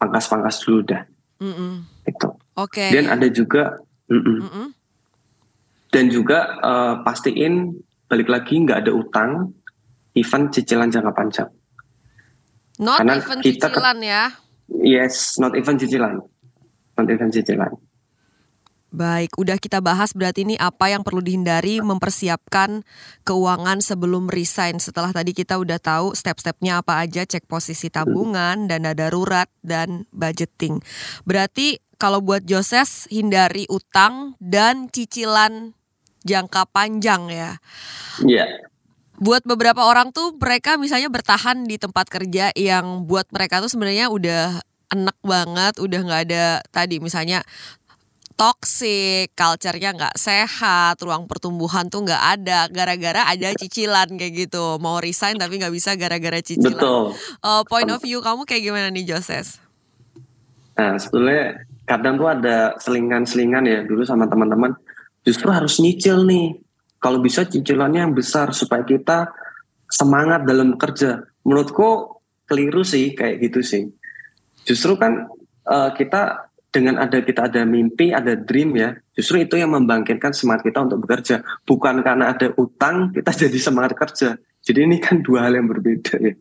pangkas-pangkas 0.01 0.65
dulu 0.65 0.81
dah. 0.89 1.05
Mm-mm. 1.37 1.85
Itu. 2.09 2.33
Oke. 2.57 2.89
Dan 2.89 3.05
ada 3.13 3.29
juga, 3.29 3.77
mm-mm. 4.09 4.37
Mm-mm. 4.41 4.67
dan 5.93 6.05
juga 6.09 6.57
eh, 6.57 6.95
pastiin 7.05 7.77
balik 8.09 8.33
lagi 8.33 8.57
nggak 8.57 8.81
ada 8.81 8.91
utang, 8.97 9.53
event 10.17 10.49
cicilan 10.49 10.89
jangka 10.89 11.13
panjang. 11.13 11.49
Not 12.81 13.05
Karena 13.05 13.21
even 13.21 13.37
kita 13.45 13.69
cicilan 13.69 13.99
ya. 14.01 14.23
Yes, 14.69 15.37
not 15.37 15.53
even 15.53 15.77
cicilan, 15.77 16.17
not 16.97 17.07
even 17.09 17.29
cicilan. 17.29 17.69
Baik, 18.89 19.37
udah 19.37 19.61
kita 19.61 19.85
bahas 19.85 20.17
berarti 20.17 20.41
ini 20.41 20.57
apa 20.57 20.89
yang 20.89 21.05
perlu 21.05 21.21
dihindari 21.21 21.77
mempersiapkan 21.77 22.81
keuangan 23.21 23.85
sebelum 23.85 24.25
resign. 24.33 24.81
Setelah 24.81 25.13
tadi 25.13 25.37
kita 25.37 25.61
udah 25.61 25.77
tahu 25.77 26.17
step-stepnya 26.17 26.81
apa 26.81 27.05
aja, 27.05 27.21
cek 27.21 27.45
posisi 27.45 27.93
tabungan, 27.93 28.65
dana 28.65 28.97
darurat, 28.97 29.45
dan 29.61 30.09
budgeting. 30.09 30.81
Berarti 31.21 31.77
kalau 32.01 32.17
buat 32.17 32.49
Joses 32.49 33.05
hindari 33.13 33.69
utang 33.69 34.33
dan 34.41 34.89
cicilan 34.89 35.77
jangka 36.25 36.65
panjang 36.73 37.29
ya. 37.29 37.51
Iya, 38.25 38.69
Buat 39.19 39.43
beberapa 39.43 39.83
orang 39.83 40.15
tuh 40.15 40.31
mereka 40.39 40.79
misalnya 40.79 41.11
bertahan 41.11 41.67
di 41.67 41.75
tempat 41.75 42.07
kerja 42.07 42.55
yang 42.55 43.03
buat 43.03 43.27
mereka 43.35 43.59
tuh 43.59 43.67
sebenarnya 43.67 44.07
udah 44.07 44.63
enak 44.95 45.17
banget, 45.21 45.73
udah 45.77 45.99
nggak 46.07 46.21
ada 46.31 46.45
tadi 46.71 47.03
misalnya 47.03 47.43
toxic, 48.39 49.35
culture-nya 49.35 49.91
nggak 49.91 50.15
sehat, 50.15 50.95
ruang 51.03 51.27
pertumbuhan 51.27 51.91
tuh 51.91 52.07
nggak 52.07 52.23
ada, 52.39 52.71
gara-gara 52.71 53.27
ada 53.27 53.51
cicilan 53.51 54.07
kayak 54.15 54.47
gitu. 54.47 54.79
Mau 54.79 55.03
resign 55.03 55.35
tapi 55.35 55.59
nggak 55.59 55.75
bisa 55.75 55.99
gara-gara 55.99 56.39
cicilan. 56.39 56.79
betul. 56.79 57.11
Eh, 57.43 57.63
point 57.67 57.91
of 57.91 57.99
view 57.99 58.23
kamu 58.23 58.47
kayak 58.47 58.63
gimana 58.63 58.87
nih 58.87 59.11
Joses? 59.11 59.59
Nah, 60.79 60.95
sebetulnya 60.95 61.67
kadang 61.83 62.15
tuh 62.15 62.31
ada 62.31 62.79
selingan-selingan 62.79 63.67
ya 63.67 63.79
dulu 63.83 64.07
sama 64.07 64.23
teman-teman. 64.31 64.71
Justru 65.27 65.51
harus 65.51 65.83
nyicil 65.83 66.23
nih. 66.23 66.55
Kalau 67.03 67.19
bisa 67.19 67.43
cicilannya 67.43 68.07
yang 68.07 68.15
besar 68.15 68.55
supaya 68.55 68.87
kita 68.87 69.27
semangat 69.91 70.47
dalam 70.47 70.79
bekerja. 70.79 71.27
Menurutku 71.43 72.23
keliru 72.47 72.87
sih 72.87 73.11
kayak 73.11 73.43
gitu 73.43 73.59
sih. 73.59 73.83
Justru 74.63 74.95
kan 74.95 75.27
eh, 75.67 75.91
kita 75.99 76.48
dengan 76.69 77.01
ada 77.01 77.17
kita 77.21 77.49
ada 77.49 77.65
mimpi, 77.65 78.13
ada 78.13 78.37
dream 78.37 78.77
ya. 78.77 78.93
Justru 79.17 79.41
itu 79.41 79.57
yang 79.57 79.73
membangkitkan 79.73 80.33
semangat 80.33 80.69
kita 80.69 80.85
untuk 80.85 81.05
bekerja. 81.05 81.41
Bukan 81.65 82.05
karena 82.05 82.33
ada 82.33 82.53
utang 82.57 83.09
kita 83.13 83.31
jadi 83.47 83.57
semangat 83.57 83.97
kerja. 83.97 84.37
Jadi 84.61 84.79
ini 84.85 84.97
kan 85.01 85.25
dua 85.25 85.49
hal 85.49 85.57
yang 85.57 85.67
berbeda 85.67 86.15
ya. 86.21 86.33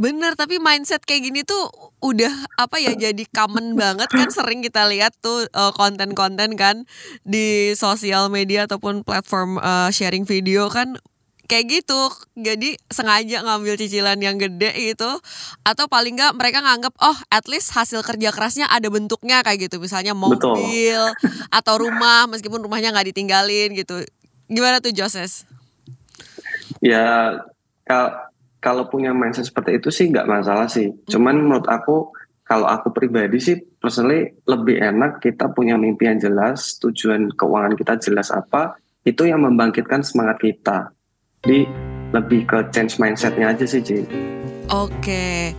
Bener, 0.00 0.32
tapi 0.32 0.56
mindset 0.56 1.04
kayak 1.04 1.28
gini 1.28 1.44
tuh 1.44 1.68
udah 2.00 2.32
apa 2.56 2.80
ya 2.80 2.96
jadi 2.96 3.20
common 3.36 3.76
banget 3.76 4.08
kan 4.08 4.32
sering 4.36 4.64
kita 4.64 4.88
lihat 4.88 5.12
tuh 5.20 5.44
eh, 5.44 5.72
konten-konten 5.76 6.56
kan 6.56 6.88
di 7.20 7.76
sosial 7.76 8.32
media 8.32 8.64
ataupun 8.64 9.04
platform 9.04 9.60
eh, 9.60 9.92
sharing 9.92 10.24
video 10.24 10.72
kan 10.72 10.96
kayak 11.50 11.82
gitu. 11.82 12.02
Jadi 12.38 12.78
sengaja 12.86 13.42
ngambil 13.42 13.74
cicilan 13.74 14.22
yang 14.22 14.38
gede 14.38 14.70
gitu 14.94 15.10
atau 15.66 15.84
paling 15.90 16.14
nggak 16.14 16.38
mereka 16.38 16.62
nganggap 16.62 16.94
oh 17.02 17.18
at 17.26 17.50
least 17.50 17.74
hasil 17.74 18.06
kerja 18.06 18.30
kerasnya 18.30 18.70
ada 18.70 18.86
bentuknya 18.86 19.42
kayak 19.42 19.66
gitu. 19.66 19.82
Misalnya 19.82 20.14
Betul. 20.14 20.54
mobil 20.54 21.02
atau 21.50 21.74
rumah 21.82 22.30
meskipun 22.30 22.62
rumahnya 22.62 22.94
nggak 22.94 23.10
ditinggalin 23.10 23.74
gitu. 23.74 24.06
Gimana 24.46 24.78
tuh 24.78 24.94
Joses? 24.94 25.42
Ya 26.78 27.34
kal- 27.82 28.30
kalau 28.62 28.86
punya 28.86 29.10
mindset 29.10 29.50
seperti 29.50 29.82
itu 29.82 29.90
sih 29.90 30.06
nggak 30.06 30.30
masalah 30.30 30.70
sih. 30.70 30.94
Cuman 31.10 31.34
menurut 31.34 31.66
aku 31.66 32.14
kalau 32.46 32.66
aku 32.66 32.90
pribadi 32.90 33.38
sih 33.38 33.62
personally 33.78 34.34
lebih 34.42 34.78
enak 34.82 35.22
kita 35.22 35.50
punya 35.54 35.78
mimpi 35.78 36.06
yang 36.06 36.18
jelas, 36.18 36.82
tujuan 36.82 37.30
keuangan 37.34 37.78
kita 37.78 37.94
jelas 38.02 38.34
apa, 38.34 38.74
itu 39.06 39.22
yang 39.22 39.46
membangkitkan 39.46 40.02
semangat 40.02 40.42
kita. 40.42 40.90
Jadi 41.40 41.64
lebih 42.12 42.44
ke 42.44 42.68
change 42.68 43.00
mindsetnya 43.00 43.56
aja 43.56 43.64
sih, 43.64 43.80
Ci. 43.80 44.04
Oke, 44.70 45.50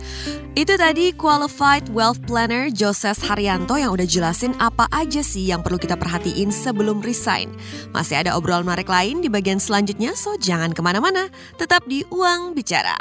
itu 0.56 0.72
tadi 0.78 1.12
Qualified 1.12 1.90
Wealth 1.92 2.22
Planner 2.24 2.72
Joses 2.72 3.20
Haryanto 3.20 3.76
yang 3.76 3.92
udah 3.92 4.08
jelasin 4.08 4.56
apa 4.56 4.88
aja 4.88 5.20
sih 5.20 5.50
yang 5.50 5.60
perlu 5.60 5.76
kita 5.76 5.98
perhatiin 5.98 6.48
sebelum 6.48 7.02
resign. 7.04 7.52
Masih 7.92 8.24
ada 8.24 8.38
obrolan 8.38 8.64
menarik 8.64 8.88
lain 8.88 9.20
di 9.20 9.28
bagian 9.28 9.60
selanjutnya, 9.60 10.14
so 10.16 10.38
jangan 10.40 10.70
ke 10.72 10.80
mana-mana. 10.80 11.28
Tetap 11.58 11.84
di 11.84 12.06
Uang 12.08 12.54
Bicara. 12.54 12.96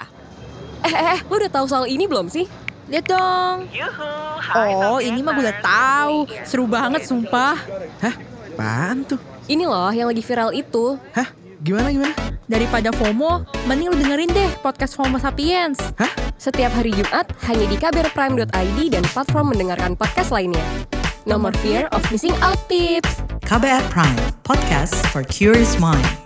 Eh, 0.81 0.89
eh, 0.89 1.05
eh, 1.15 1.19
lu 1.29 1.37
udah 1.37 1.51
tahu 1.53 1.69
soal 1.69 1.85
ini 1.85 2.09
belum 2.09 2.27
sih? 2.27 2.49
Lihat 2.91 3.05
dong. 3.07 3.71
Oh, 4.57 4.99
ini 4.99 5.21
mah 5.21 5.31
gue 5.37 5.45
udah 5.47 5.59
tahu. 5.63 6.15
Seru 6.43 6.65
banget, 6.65 7.05
sumpah. 7.07 7.55
Hah? 8.03 8.15
Apaan 8.51 9.07
tuh? 9.07 9.21
Ini 9.47 9.63
loh 9.69 9.93
yang 9.95 10.11
lagi 10.11 10.19
viral 10.19 10.51
itu. 10.51 10.99
Hah? 11.15 11.40
Gimana 11.61 11.93
gimana? 11.93 12.13
Daripada 12.49 12.89
FOMO, 12.89 13.45
mending 13.69 13.93
lu 13.93 13.95
dengerin 14.01 14.33
deh 14.33 14.49
podcast 14.65 14.97
FOMO 14.97 15.21
Sapiens. 15.21 15.77
Hah? 16.01 16.09
Setiap 16.41 16.73
hari 16.73 16.89
Jumat 16.89 17.29
hanya 17.45 17.65
di 17.69 17.77
kbrprime.id 17.77 18.79
dan 18.89 19.05
platform 19.13 19.53
mendengarkan 19.53 19.93
podcast 19.93 20.33
lainnya. 20.33 20.65
No 21.29 21.37
more 21.37 21.53
fear 21.61 21.85
of 21.93 22.01
missing 22.09 22.33
out 22.41 22.57
tips. 22.65 23.21
KBR 23.45 23.85
Prime, 23.93 24.17
podcast 24.41 24.97
for 25.13 25.21
curious 25.21 25.77
mind. 25.77 26.20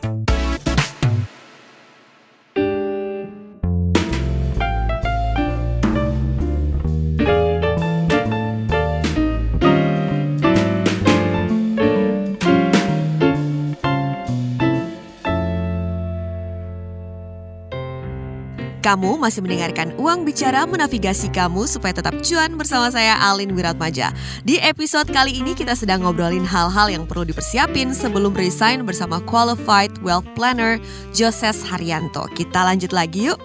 Kamu 18.86 19.18
masih 19.18 19.42
mendengarkan 19.42 19.98
Uang 19.98 20.30
Bicara 20.30 20.62
menavigasi 20.70 21.34
kamu 21.34 21.66
supaya 21.66 21.90
tetap 21.90 22.22
cuan 22.22 22.54
bersama 22.54 22.94
saya 22.94 23.18
Alin 23.18 23.58
Wiratmaja. 23.58 24.14
Di 24.46 24.62
episode 24.62 25.10
kali 25.10 25.42
ini 25.42 25.58
kita 25.58 25.74
sedang 25.74 26.06
ngobrolin 26.06 26.46
hal-hal 26.46 26.94
yang 26.94 27.10
perlu 27.10 27.26
dipersiapin 27.26 27.98
sebelum 27.98 28.38
resign 28.38 28.86
bersama 28.86 29.18
Qualified 29.26 29.90
Wealth 30.06 30.30
Planner 30.38 30.78
Joses 31.18 31.66
Haryanto. 31.66 32.30
Kita 32.38 32.62
lanjut 32.62 32.94
lagi 32.94 33.34
yuk. 33.34 33.42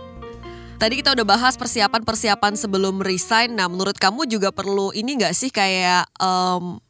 Tadi 0.76 1.00
kita 1.00 1.16
udah 1.16 1.24
bahas 1.24 1.56
persiapan-persiapan 1.56 2.60
sebelum 2.60 3.00
resign. 3.00 3.56
Nah, 3.56 3.72
menurut 3.72 3.96
kamu 3.96 4.28
juga 4.28 4.52
perlu 4.52 4.92
ini 4.92 5.24
nggak 5.24 5.32
sih 5.32 5.48
kayak 5.48 6.04
em, 6.20 6.84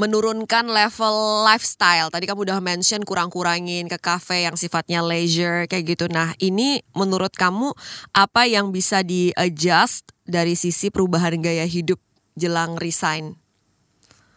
menurunkan 0.00 0.72
level 0.72 1.44
lifestyle. 1.44 2.08
Tadi 2.08 2.24
kamu 2.24 2.48
udah 2.48 2.60
mention 2.64 3.04
kurang-kurangin 3.04 3.84
ke 3.84 4.00
cafe 4.00 4.48
yang 4.48 4.56
sifatnya 4.56 5.04
leisure 5.04 5.68
kayak 5.68 5.92
gitu. 5.92 6.08
Nah, 6.08 6.32
ini 6.40 6.80
menurut 6.96 7.36
kamu 7.36 7.76
apa 8.16 8.48
yang 8.48 8.72
bisa 8.72 9.04
di-adjust 9.04 10.08
dari 10.24 10.56
sisi 10.56 10.88
perubahan 10.88 11.36
gaya 11.44 11.68
hidup 11.68 12.00
jelang 12.32 12.80
resign? 12.80 13.36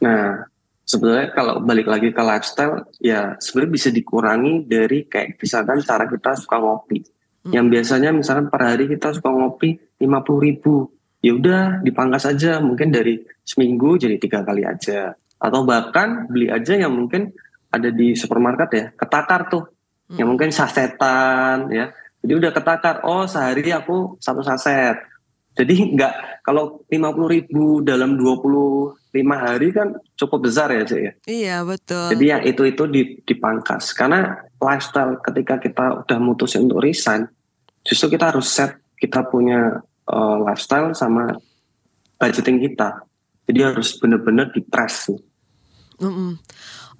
Nah, 0.03 0.51
sebetulnya 0.83 1.31
kalau 1.31 1.63
balik 1.63 1.87
lagi 1.87 2.11
ke 2.11 2.19
lifestyle, 2.19 2.83
ya 2.99 3.39
sebenarnya 3.39 3.71
bisa 3.71 3.89
dikurangi 3.95 4.67
dari 4.67 5.07
kayak 5.07 5.39
misalkan 5.39 5.79
cara 5.79 6.11
kita 6.11 6.35
suka 6.35 6.59
ngopi. 6.59 6.99
Yang 7.43 7.65
biasanya 7.75 8.15
misalkan 8.15 8.47
per 8.47 8.61
hari 8.63 8.87
kita 8.87 9.15
suka 9.15 9.31
ngopi 9.31 9.79
50 9.99 10.47
ribu. 10.47 10.91
Ya 11.23 11.31
udah 11.35 11.79
dipangkas 11.79 12.27
aja 12.27 12.59
mungkin 12.59 12.91
dari 12.91 13.23
seminggu 13.47 13.95
jadi 13.95 14.19
tiga 14.19 14.43
kali 14.43 14.67
aja. 14.67 15.15
Atau 15.43 15.67
bahkan 15.67 16.31
beli 16.31 16.47
aja 16.47 16.79
yang 16.79 16.95
mungkin 16.95 17.35
ada 17.67 17.91
di 17.91 18.15
supermarket 18.15 18.69
ya, 18.71 18.85
ketakar 18.95 19.51
tuh. 19.51 19.67
Yang 20.13 20.27
mungkin 20.29 20.49
sasetan 20.53 21.67
ya. 21.73 21.91
Jadi 22.23 22.33
udah 22.39 22.51
ketakar, 22.55 23.03
oh 23.03 23.27
sehari 23.27 23.67
aku 23.75 24.15
satu 24.23 24.39
saset. 24.39 24.95
Jadi 25.53 25.93
nggak 25.93 26.41
kalau 26.41 26.81
50 26.89 27.29
ribu 27.29 27.85
dalam 27.85 28.17
25 28.17 28.97
hari 29.37 29.69
kan 29.69 29.93
cukup 30.17 30.49
besar 30.49 30.73
ya 30.73 30.81
Cik 30.81 31.01
ya. 31.01 31.11
Iya, 31.29 31.57
betul. 31.61 32.09
Jadi 32.15 32.25
yang 32.25 32.41
itu-itu 32.41 32.83
di- 32.89 33.21
dipangkas. 33.21 33.93
Karena 33.93 34.33
lifestyle 34.57 35.21
ketika 35.21 35.61
kita 35.61 35.85
udah 36.05 36.17
mutusin 36.17 36.65
untuk 36.65 36.81
resign, 36.81 37.29
justru 37.85 38.17
kita 38.17 38.33
harus 38.33 38.49
set 38.49 38.81
kita 38.97 39.27
punya 39.27 39.83
uh, 40.09 40.37
lifestyle 40.41 40.95
sama 40.95 41.35
budgeting 42.17 42.63
kita. 42.63 43.03
Jadi 43.45 43.59
harus 43.61 43.99
benar-benar 43.99 44.55
di 44.55 44.63
press 44.63 45.11
nih. 45.11 45.21
Mm-mm. 46.01 46.41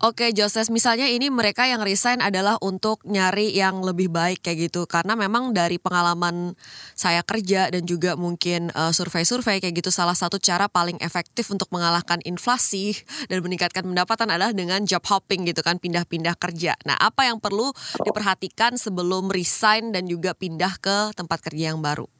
Oke, 0.03 0.35
Joses, 0.35 0.67
misalnya 0.67 1.07
ini 1.07 1.31
mereka 1.31 1.63
yang 1.63 1.79
resign 1.79 2.19
adalah 2.19 2.59
untuk 2.59 2.99
nyari 3.07 3.55
yang 3.55 3.79
lebih 3.79 4.11
baik 4.11 4.43
kayak 4.43 4.67
gitu. 4.67 4.83
Karena 4.83 5.15
memang 5.15 5.55
dari 5.55 5.79
pengalaman 5.79 6.59
saya 6.91 7.23
kerja 7.23 7.71
dan 7.71 7.87
juga 7.87 8.19
mungkin 8.19 8.67
uh, 8.75 8.91
survei-survei 8.91 9.63
kayak 9.63 9.79
gitu, 9.79 9.95
salah 9.95 10.11
satu 10.11 10.43
cara 10.43 10.67
paling 10.67 10.99
efektif 10.99 11.47
untuk 11.55 11.71
mengalahkan 11.71 12.19
inflasi 12.27 12.99
dan 13.31 13.39
meningkatkan 13.39 13.87
pendapatan 13.87 14.27
adalah 14.27 14.51
dengan 14.51 14.83
job 14.83 15.07
hopping 15.07 15.47
gitu 15.47 15.63
kan, 15.63 15.79
pindah-pindah 15.79 16.35
kerja. 16.35 16.75
Nah, 16.83 16.99
apa 16.99 17.31
yang 17.31 17.39
perlu 17.39 17.71
diperhatikan 18.03 18.75
sebelum 18.75 19.31
resign 19.31 19.95
dan 19.95 20.03
juga 20.03 20.35
pindah 20.35 20.83
ke 20.83 21.15
tempat 21.15 21.39
kerja 21.39 21.71
yang 21.71 21.79
baru? 21.79 22.11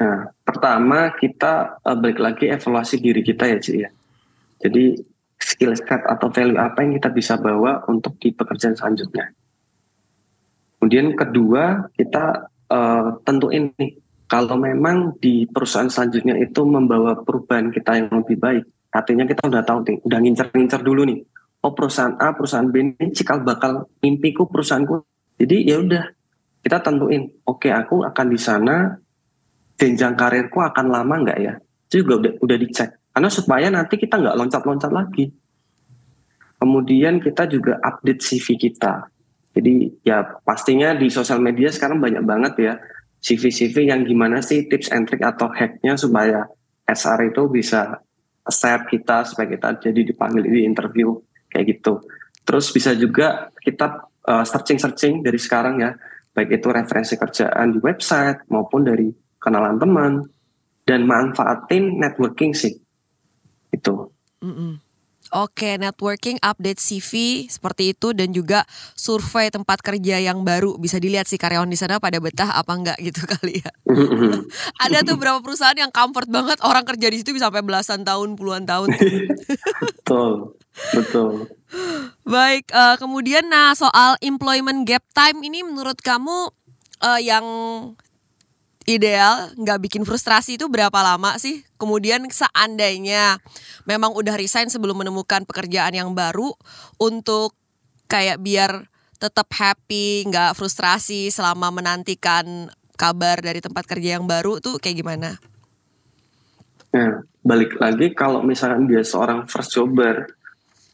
Nah, 0.00 0.32
pertama 0.40 1.12
kita 1.20 1.84
uh, 1.84 1.96
balik 2.00 2.16
lagi 2.16 2.48
evaluasi 2.48 2.96
diri 2.96 3.20
kita 3.20 3.44
ya, 3.44 3.60
Ci 3.60 3.72
ya. 3.76 3.92
Jadi 4.60 4.96
skill 5.50 5.74
set 5.74 6.06
atau 6.06 6.30
value 6.30 6.54
apa 6.54 6.86
yang 6.86 6.94
kita 7.02 7.10
bisa 7.10 7.34
bawa 7.34 7.82
untuk 7.90 8.14
di 8.22 8.30
pekerjaan 8.30 8.78
selanjutnya. 8.78 9.34
Kemudian 10.78 11.18
kedua 11.18 11.90
kita 11.92 12.46
uh, 12.70 13.18
tentuin 13.26 13.74
nih 13.74 13.98
kalau 14.30 14.54
memang 14.54 15.18
di 15.18 15.44
perusahaan 15.50 15.90
selanjutnya 15.90 16.38
itu 16.38 16.62
membawa 16.62 17.18
perubahan 17.18 17.74
kita 17.74 17.98
yang 17.98 18.22
lebih 18.22 18.38
baik, 18.38 18.64
artinya 18.94 19.26
kita 19.26 19.42
udah 19.50 19.66
tahu 19.66 19.78
nih, 19.82 19.98
udah 20.06 20.18
ngincer-ngincer 20.22 20.80
dulu 20.86 21.02
nih. 21.02 21.18
Oh 21.66 21.74
perusahaan 21.74 22.14
A, 22.16 22.32
perusahaan 22.32 22.70
B 22.70 22.94
ini 22.94 23.10
cikal 23.10 23.42
bakal 23.42 23.90
mimpiku 24.00 24.46
perusahaanku. 24.46 25.02
Jadi 25.36 25.66
ya 25.66 25.82
udah 25.82 26.04
kita 26.62 26.78
tentuin, 26.78 27.26
oke 27.42 27.66
okay, 27.66 27.72
aku 27.74 28.06
akan 28.06 28.26
di 28.30 28.38
sana, 28.38 28.96
jenjang 29.76 30.14
karirku 30.14 30.62
akan 30.62 30.86
lama 30.88 31.14
nggak 31.26 31.38
ya? 31.42 31.58
Itu 31.90 32.06
juga 32.06 32.22
udah, 32.24 32.32
udah 32.38 32.56
dicek 32.56 33.00
karena 33.10 33.28
supaya 33.28 33.66
nanti 33.68 33.98
kita 33.98 34.14
nggak 34.16 34.36
loncat-loncat 34.38 34.90
lagi. 34.94 35.26
Kemudian 36.60 37.24
kita 37.24 37.48
juga 37.48 37.80
update 37.80 38.20
CV 38.20 38.60
kita. 38.68 39.08
Jadi 39.56 40.04
ya 40.04 40.22
pastinya 40.44 40.92
di 40.92 41.08
sosial 41.08 41.40
media 41.40 41.72
sekarang 41.72 41.98
banyak 41.98 42.22
banget 42.22 42.54
ya 42.60 42.74
CV-CV 43.20 43.90
yang 43.90 44.04
gimana 44.04 44.40
sih 44.40 44.68
tips 44.68 44.92
and 44.92 45.08
trick 45.08 45.20
atau 45.20 45.48
hacknya 45.52 45.96
supaya 45.96 46.46
SR 46.88 47.32
itu 47.32 47.48
bisa 47.48 48.00
share 48.48 48.88
kita 48.88 49.28
supaya 49.28 49.48
kita 49.52 49.68
jadi 49.78 50.00
dipanggil 50.04 50.44
di 50.44 50.64
interview 50.64 51.16
kayak 51.52 51.76
gitu. 51.76 52.00
Terus 52.44 52.72
bisa 52.72 52.96
juga 52.96 53.52
kita 53.60 54.08
uh, 54.26 54.44
searching-searching 54.44 55.20
dari 55.20 55.36
sekarang 55.36 55.84
ya, 55.84 55.92
baik 56.32 56.60
itu 56.60 56.68
referensi 56.72 57.14
kerjaan 57.20 57.76
di 57.76 57.78
website 57.84 58.48
maupun 58.48 58.88
dari 58.88 59.12
kenalan 59.36 59.76
teman 59.76 60.12
dan 60.88 61.04
manfaatin 61.04 62.00
networking 62.00 62.56
sih 62.56 62.74
itu. 63.70 63.94
Mm 64.40 64.54
-mm. 64.56 64.72
Oke, 65.30 65.78
networking, 65.78 66.42
update 66.42 66.82
CV 66.82 67.46
seperti 67.46 67.94
itu 67.94 68.10
dan 68.10 68.34
juga 68.34 68.66
survei 68.98 69.46
tempat 69.46 69.78
kerja 69.78 70.18
yang 70.18 70.42
baru 70.42 70.74
bisa 70.74 70.98
dilihat 70.98 71.30
sih 71.30 71.38
karyawan 71.38 71.70
di 71.70 71.78
sana 71.78 72.02
pada 72.02 72.18
betah 72.18 72.50
apa 72.50 72.72
enggak 72.74 72.98
gitu 72.98 73.22
kali 73.38 73.62
ya. 73.62 73.70
Ada 74.84 75.06
tuh 75.06 75.14
beberapa 75.14 75.38
perusahaan 75.38 75.78
yang 75.78 75.94
comfort 75.94 76.26
banget 76.26 76.58
orang 76.66 76.82
kerja 76.82 77.06
di 77.06 77.22
situ 77.22 77.30
bisa 77.30 77.46
sampai 77.46 77.62
belasan 77.62 78.02
tahun, 78.02 78.34
puluhan 78.34 78.66
tahun. 78.66 78.90
betul, 79.78 80.58
betul. 80.98 81.46
Baik, 82.26 82.66
uh, 82.74 82.98
kemudian 82.98 83.46
nah 83.46 83.70
soal 83.78 84.18
employment 84.18 84.82
gap 84.82 85.06
time 85.14 85.46
ini 85.46 85.62
menurut 85.62 86.02
kamu 86.02 86.50
uh, 87.06 87.20
yang 87.22 87.46
ideal 88.90 89.54
nggak 89.54 89.78
bikin 89.86 90.02
frustrasi 90.02 90.58
itu 90.58 90.66
berapa 90.66 90.98
lama 90.98 91.38
sih? 91.38 91.62
Kemudian 91.78 92.26
seandainya 92.26 93.38
memang 93.86 94.10
udah 94.12 94.34
resign 94.34 94.66
sebelum 94.66 94.98
menemukan 94.98 95.46
pekerjaan 95.46 95.94
yang 95.94 96.10
baru 96.12 96.50
untuk 96.98 97.54
kayak 98.10 98.42
biar 98.42 98.90
tetap 99.20 99.46
happy, 99.54 100.26
nggak 100.26 100.58
frustrasi 100.58 101.30
selama 101.30 101.70
menantikan 101.70 102.72
kabar 102.98 103.38
dari 103.40 103.62
tempat 103.62 103.86
kerja 103.86 104.18
yang 104.18 104.26
baru 104.26 104.58
tuh 104.58 104.76
kayak 104.82 105.00
gimana? 105.00 105.40
Nah, 106.90 107.22
balik 107.40 107.78
lagi 107.78 108.12
kalau 108.12 108.42
misalkan 108.42 108.90
dia 108.90 109.06
seorang 109.06 109.46
first 109.46 109.72
jobber, 109.72 110.26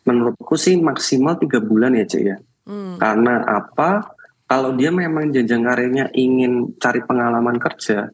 menurutku 0.06 0.54
sih 0.54 0.76
maksimal 0.76 1.40
tiga 1.40 1.58
bulan 1.58 1.96
ya 1.96 2.04
cek 2.04 2.22
ya. 2.22 2.36
Hmm. 2.66 2.98
Karena 2.98 3.42
apa? 3.46 4.15
Kalau 4.46 4.78
dia 4.78 4.94
memang 4.94 5.34
jenjang 5.34 5.66
karirnya 5.66 6.06
ingin 6.14 6.78
cari 6.78 7.02
pengalaman 7.02 7.58
kerja, 7.58 8.10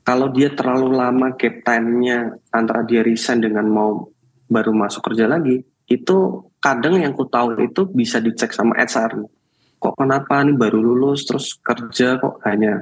kalau 0.00 0.32
dia 0.32 0.48
terlalu 0.56 0.96
lama 0.96 1.36
gap 1.36 1.60
time-nya 1.60 2.32
antara 2.48 2.80
dia 2.88 3.04
resign 3.04 3.44
dengan 3.44 3.68
mau 3.68 4.08
baru 4.48 4.72
masuk 4.72 5.12
kerja 5.12 5.28
lagi, 5.28 5.60
itu 5.84 6.16
kadang 6.56 6.96
yang 6.96 7.12
ku 7.12 7.28
tahu 7.28 7.60
itu 7.60 7.84
bisa 7.92 8.16
dicek 8.16 8.56
sama 8.56 8.80
HR. 8.80 9.28
Kok 9.76 9.94
kenapa 9.94 10.40
nih 10.40 10.56
baru 10.56 10.80
lulus 10.80 11.28
terus 11.28 11.60
kerja 11.60 12.16
kok 12.16 12.40
hanya 12.48 12.80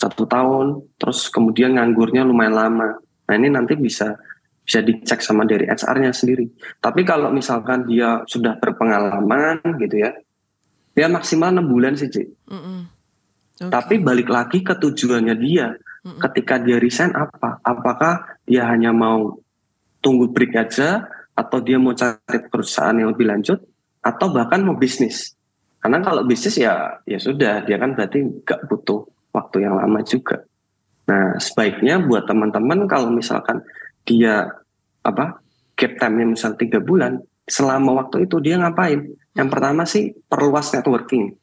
satu 0.00 0.24
tahun, 0.24 0.96
terus 0.96 1.28
kemudian 1.28 1.76
nganggurnya 1.76 2.24
lumayan 2.24 2.56
lama. 2.56 2.88
Nah 3.28 3.34
ini 3.36 3.52
nanti 3.52 3.76
bisa 3.76 4.16
bisa 4.64 4.80
dicek 4.80 5.20
sama 5.20 5.44
dari 5.44 5.68
HR-nya 5.68 6.16
sendiri. 6.16 6.48
Tapi 6.80 7.04
kalau 7.04 7.28
misalkan 7.28 7.84
dia 7.84 8.24
sudah 8.24 8.56
berpengalaman 8.56 9.60
gitu 9.76 10.00
ya, 10.00 10.16
dia 10.94 11.10
maksimal 11.10 11.50
enam 11.50 11.66
bulan 11.66 11.98
sih 11.98 12.08
cik. 12.08 12.26
Mm 12.48 12.62
-mm. 12.62 12.80
Okay. 13.54 13.70
tapi 13.70 14.02
balik 14.02 14.26
lagi 14.30 14.62
ke 14.62 14.74
tujuannya 14.78 15.34
dia. 15.38 15.74
Mm 16.02 16.18
-mm. 16.18 16.20
ketika 16.22 16.58
dia 16.62 16.78
resign 16.78 17.14
apa? 17.14 17.62
Apakah 17.62 18.38
dia 18.46 18.66
hanya 18.70 18.94
mau 18.94 19.38
tunggu 19.98 20.30
break 20.30 20.54
aja? 20.54 21.06
Atau 21.34 21.58
dia 21.66 21.82
mau 21.82 21.94
cari 21.98 22.46
perusahaan 22.46 22.94
yang 22.94 23.10
lebih 23.10 23.26
lanjut? 23.26 23.58
Atau 24.02 24.30
bahkan 24.30 24.62
mau 24.62 24.78
bisnis? 24.78 25.34
Karena 25.82 25.98
kalau 25.98 26.22
bisnis 26.22 26.54
ya 26.56 27.02
ya 27.04 27.18
sudah. 27.18 27.66
Dia 27.66 27.76
kan 27.76 27.98
berarti 27.98 28.22
nggak 28.22 28.70
butuh 28.70 29.02
waktu 29.34 29.66
yang 29.66 29.74
lama 29.74 29.98
juga. 30.06 30.46
Nah 31.10 31.36
sebaiknya 31.42 32.00
buat 32.00 32.24
teman-teman 32.24 32.86
kalau 32.86 33.10
misalkan 33.10 33.60
dia 34.06 34.46
apa 35.04 35.42
gap 35.74 35.92
time-nya 35.98 36.26
misal 36.32 36.54
tiga 36.56 36.78
bulan 36.80 37.20
selama 37.44 38.04
waktu 38.04 38.24
itu 38.24 38.40
dia 38.40 38.56
ngapain 38.56 39.04
yang 39.34 39.50
pertama 39.50 39.82
sih 39.84 40.14
perluas 40.26 40.70
networking. 40.70 41.34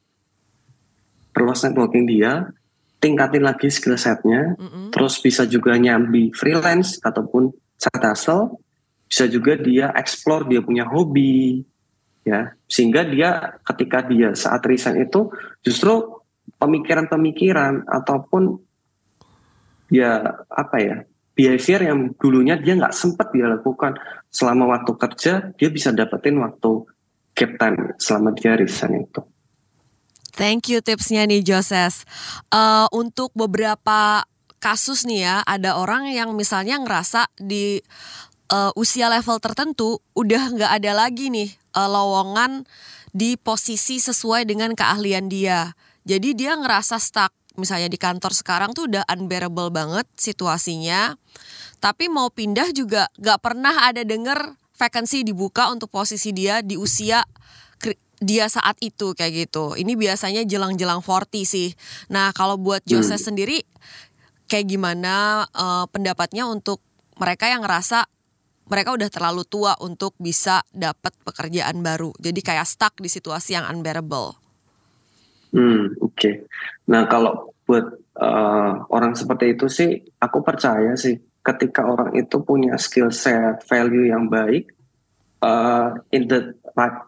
Perluas 1.32 1.64
networking 1.64 2.08
dia, 2.08 2.52
tingkatin 3.00 3.44
lagi 3.44 3.72
skill 3.72 3.96
setnya, 3.96 4.56
mm 4.56 4.68
-hmm. 4.68 4.86
terus 4.92 5.20
bisa 5.20 5.48
juga 5.48 5.76
nyambi 5.80 6.32
freelance 6.36 7.00
ataupun 7.04 7.52
side 7.80 8.04
hustle, 8.04 8.60
bisa 9.08 9.28
juga 9.28 9.56
dia 9.60 9.92
explore 9.96 10.48
dia 10.48 10.60
punya 10.64 10.88
hobi, 10.88 11.64
ya 12.22 12.54
sehingga 12.70 13.02
dia 13.06 13.58
ketika 13.66 14.06
dia 14.06 14.38
saat 14.38 14.62
resign 14.66 15.02
itu 15.02 15.34
justru 15.66 16.22
pemikiran-pemikiran 16.62 17.90
ataupun 17.90 18.62
ya 19.90 20.22
apa 20.48 20.78
ya 20.78 20.96
behavior 21.34 21.82
yang 21.82 22.00
dulunya 22.22 22.56
dia 22.62 22.78
nggak 22.78 22.94
sempat 22.94 23.34
dia 23.34 23.50
lakukan 23.50 23.98
selama 24.30 24.78
waktu 24.78 24.92
kerja 24.94 25.34
dia 25.58 25.70
bisa 25.74 25.90
dapetin 25.90 26.38
waktu 26.38 26.86
gap 27.42 27.58
time 27.58 27.98
selama 27.98 28.38
dia 28.38 28.54
resign 28.54 29.10
itu. 29.10 29.26
Thank 30.38 30.70
you 30.70 30.80
tipsnya 30.86 31.26
nih 31.26 31.42
Joses. 31.42 32.06
Uh, 32.54 32.86
untuk 32.94 33.34
beberapa 33.34 34.24
kasus 34.62 35.10
nih 35.10 35.26
ya, 35.26 35.36
ada 35.44 35.76
orang 35.76 36.08
yang 36.14 36.38
misalnya 36.38 36.78
ngerasa 36.78 37.28
di 37.42 37.82
uh, 38.54 38.72
usia 38.78 39.10
level 39.10 39.42
tertentu 39.42 40.00
udah 40.14 40.54
nggak 40.54 40.72
ada 40.78 40.92
lagi 40.94 41.34
nih 41.34 41.50
uh, 41.74 41.90
lowongan 41.90 42.64
di 43.12 43.36
posisi 43.36 43.98
sesuai 44.00 44.48
dengan 44.48 44.72
keahlian 44.78 45.28
dia. 45.28 45.74
Jadi 46.08 46.38
dia 46.38 46.56
ngerasa 46.56 47.02
stuck. 47.02 47.34
Misalnya 47.60 47.92
di 47.92 48.00
kantor 48.00 48.32
sekarang 48.32 48.72
tuh 48.72 48.88
udah 48.88 49.04
unbearable 49.12 49.76
banget 49.76 50.08
situasinya. 50.16 51.20
Tapi 51.84 52.08
mau 52.08 52.32
pindah 52.32 52.72
juga 52.72 53.12
nggak 53.20 53.40
pernah 53.44 53.92
ada 53.92 54.08
denger 54.08 54.61
vacancy 54.82 55.22
dibuka 55.22 55.70
untuk 55.70 55.94
posisi 55.94 56.34
dia 56.34 56.66
di 56.66 56.74
usia 56.74 57.22
dia 58.22 58.46
saat 58.46 58.78
itu 58.86 59.18
kayak 59.18 59.50
gitu. 59.50 59.74
Ini 59.74 59.98
biasanya 59.98 60.46
jelang-jelang 60.46 61.02
40 61.02 61.42
sih. 61.42 61.74
Nah, 62.14 62.30
kalau 62.38 62.54
buat 62.54 62.86
Jose 62.86 63.18
hmm. 63.18 63.26
sendiri 63.26 63.66
kayak 64.46 64.70
gimana 64.70 65.46
uh, 65.58 65.90
pendapatnya 65.90 66.46
untuk 66.46 66.86
mereka 67.18 67.50
yang 67.50 67.66
ngerasa 67.66 68.06
mereka 68.70 68.94
udah 68.94 69.10
terlalu 69.10 69.44
tua 69.44 69.74
untuk 69.82 70.14
bisa 70.22 70.62
dapat 70.70 71.12
pekerjaan 71.26 71.82
baru. 71.82 72.14
Jadi 72.22 72.40
kayak 72.46 72.70
stuck 72.70 72.94
di 73.02 73.10
situasi 73.10 73.58
yang 73.58 73.66
unbearable. 73.68 74.38
Hmm, 75.52 75.98
oke. 76.00 76.16
Okay. 76.16 76.34
Nah, 76.88 77.10
kalau 77.10 77.52
buat 77.66 77.90
uh, 78.22 78.86
orang 78.94 79.18
seperti 79.18 79.58
itu 79.58 79.66
sih 79.68 79.98
aku 80.22 80.46
percaya 80.46 80.94
sih 80.96 81.20
ketika 81.42 81.82
orang 81.86 82.14
itu 82.18 82.38
punya 82.42 82.78
skill 82.78 83.10
set, 83.10 83.66
value 83.66 84.10
yang 84.14 84.30
baik, 84.30 84.70
uh, 85.42 85.98
in 86.14 86.30
the 86.30 86.56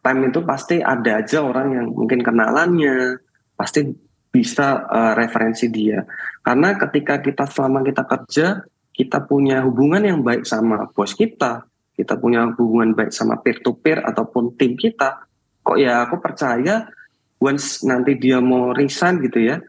time 0.02 0.22
itu 0.28 0.42
pasti 0.44 0.82
ada 0.82 1.22
aja 1.22 1.46
orang 1.46 1.78
yang 1.78 1.88
mungkin 1.94 2.26
kenalannya, 2.26 3.22
pasti 3.54 3.86
bisa 4.34 4.82
uh, 4.90 5.14
referensi 5.14 5.70
dia. 5.70 6.02
Karena 6.42 6.74
ketika 6.76 7.22
kita 7.22 7.46
selama 7.46 7.86
kita 7.86 8.04
kerja, 8.04 8.66
kita 8.94 9.26
punya 9.26 9.62
hubungan 9.62 10.02
yang 10.02 10.20
baik 10.26 10.46
sama 10.46 10.90
bos 10.90 11.14
kita, 11.14 11.66
kita 11.94 12.18
punya 12.18 12.50
hubungan 12.50 12.98
baik 12.98 13.14
sama 13.14 13.38
peer 13.42 13.62
to 13.62 13.78
peer 13.78 14.02
ataupun 14.02 14.58
tim 14.58 14.74
kita, 14.74 15.30
kok 15.62 15.78
ya 15.78 16.10
aku 16.10 16.18
percaya 16.18 16.90
once 17.38 17.86
nanti 17.86 18.18
dia 18.18 18.42
mau 18.42 18.74
resign 18.74 19.22
gitu 19.22 19.40
ya, 19.46 19.62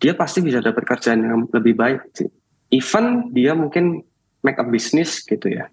dia 0.00 0.12
pasti 0.16 0.40
bisa 0.40 0.64
dapat 0.64 0.82
kerjaan 0.88 1.20
yang 1.20 1.44
lebih 1.52 1.76
baik 1.76 2.00
sih. 2.16 2.28
Even 2.70 3.30
dia 3.30 3.54
mungkin 3.54 4.02
make 4.42 4.58
a 4.58 4.66
business 4.66 5.22
gitu 5.22 5.50
ya. 5.50 5.70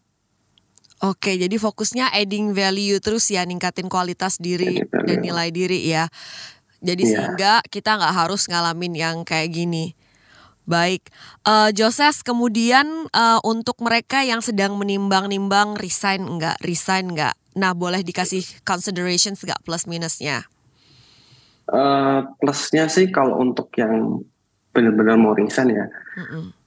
Oke, 1.03 1.35
jadi 1.35 1.51
fokusnya 1.59 2.15
adding 2.15 2.55
value 2.55 2.95
terus 3.03 3.27
ya, 3.27 3.43
ningkatin 3.43 3.91
kualitas 3.91 4.39
diri 4.39 4.79
dan 4.87 5.19
nilai 5.19 5.51
diri 5.51 5.83
ya. 5.83 6.07
Jadi 6.79 7.03
Iya. 7.03 7.11
sehingga 7.11 7.53
kita 7.67 7.99
nggak 7.99 8.15
harus 8.23 8.47
ngalamin 8.47 8.93
yang 8.95 9.15
kayak 9.27 9.51
gini. 9.51 9.95
Baik, 10.63 11.11
Eh 11.43 11.75
Joses 11.75 12.23
kemudian 12.23 12.87
eh, 13.11 13.39
untuk 13.43 13.83
mereka 13.83 14.23
yang 14.23 14.39
sedang 14.39 14.79
menimbang-nimbang 14.79 15.75
resign 15.75 16.23
nggak, 16.23 16.63
resign 16.63 17.11
nggak. 17.11 17.35
Nah 17.59 17.75
boleh 17.75 17.99
dikasih 17.99 18.63
considerations 18.63 19.43
nggak 19.43 19.59
plus 19.67 19.83
minusnya? 19.91 20.47
Eh, 21.67 22.19
plusnya 22.39 22.87
sih 22.87 23.11
kalau 23.11 23.43
untuk 23.43 23.71
yang 23.75 24.23
benar-benar 24.71 25.19
mau 25.19 25.35
resign 25.35 25.71
ya, 25.71 25.85
Mm-mm. 26.15 26.62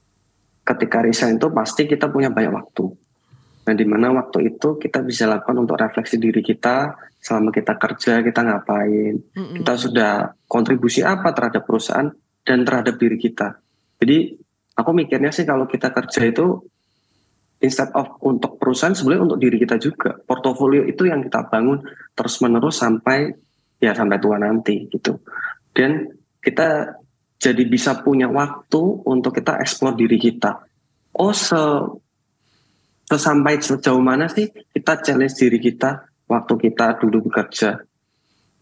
Ketika 0.67 0.99
resign 0.99 1.39
itu 1.39 1.47
pasti 1.55 1.87
kita 1.87 2.11
punya 2.11 2.27
banyak 2.27 2.51
waktu. 2.51 2.85
Nah, 3.67 3.75
di 3.75 3.85
mana 3.87 4.11
waktu 4.15 4.55
itu 4.55 4.75
kita 4.75 5.03
bisa 5.03 5.27
lakukan 5.27 5.63
untuk 5.63 5.79
refleksi 5.79 6.19
diri 6.19 6.43
kita 6.43 6.95
selama 7.19 7.51
kita 7.51 7.75
kerja, 7.75 8.23
kita 8.23 8.39
ngapain, 8.43 9.15
Mm-mm. 9.19 9.55
kita 9.59 9.73
sudah 9.75 10.11
kontribusi 10.47 11.03
apa 11.03 11.31
terhadap 11.35 11.67
perusahaan 11.67 12.07
dan 12.47 12.63
terhadap 12.63 12.95
diri 12.95 13.19
kita. 13.19 13.59
Jadi 13.99 14.39
aku 14.75 14.91
mikirnya 14.95 15.35
sih 15.35 15.43
kalau 15.43 15.67
kita 15.67 15.91
kerja 15.91 16.21
itu 16.23 16.63
instead 17.59 17.91
of 17.91 18.15
untuk 18.23 18.55
perusahaan 18.55 18.95
sebenarnya 18.95 19.23
untuk 19.27 19.39
diri 19.43 19.59
kita 19.59 19.75
juga. 19.75 20.15
Portofolio 20.15 20.87
itu 20.87 21.03
yang 21.03 21.19
kita 21.23 21.51
bangun 21.51 21.83
terus 22.15 22.39
menerus 22.39 22.79
sampai 22.79 23.35
ya 23.83 23.91
sampai 23.91 24.17
tua 24.23 24.39
nanti 24.39 24.87
gitu. 24.87 25.19
Dan 25.75 26.07
kita 26.39 26.95
jadi 27.37 27.63
bisa 27.69 28.01
punya 28.01 28.25
waktu 28.25 28.81
untuk 29.05 29.37
kita 29.37 29.61
eksplor 29.61 29.93
diri 29.93 30.17
kita. 30.17 30.65
Oh 31.17 31.33
se 31.33 31.57
sesampai 33.07 33.61
sejauh 33.63 34.03
mana 34.03 34.27
sih 34.27 34.51
kita 34.51 34.99
challenge 34.99 35.39
diri 35.39 35.61
kita 35.63 36.09
waktu 36.27 36.53
kita 36.59 36.99
dulu 36.99 37.29
bekerja. 37.29 37.79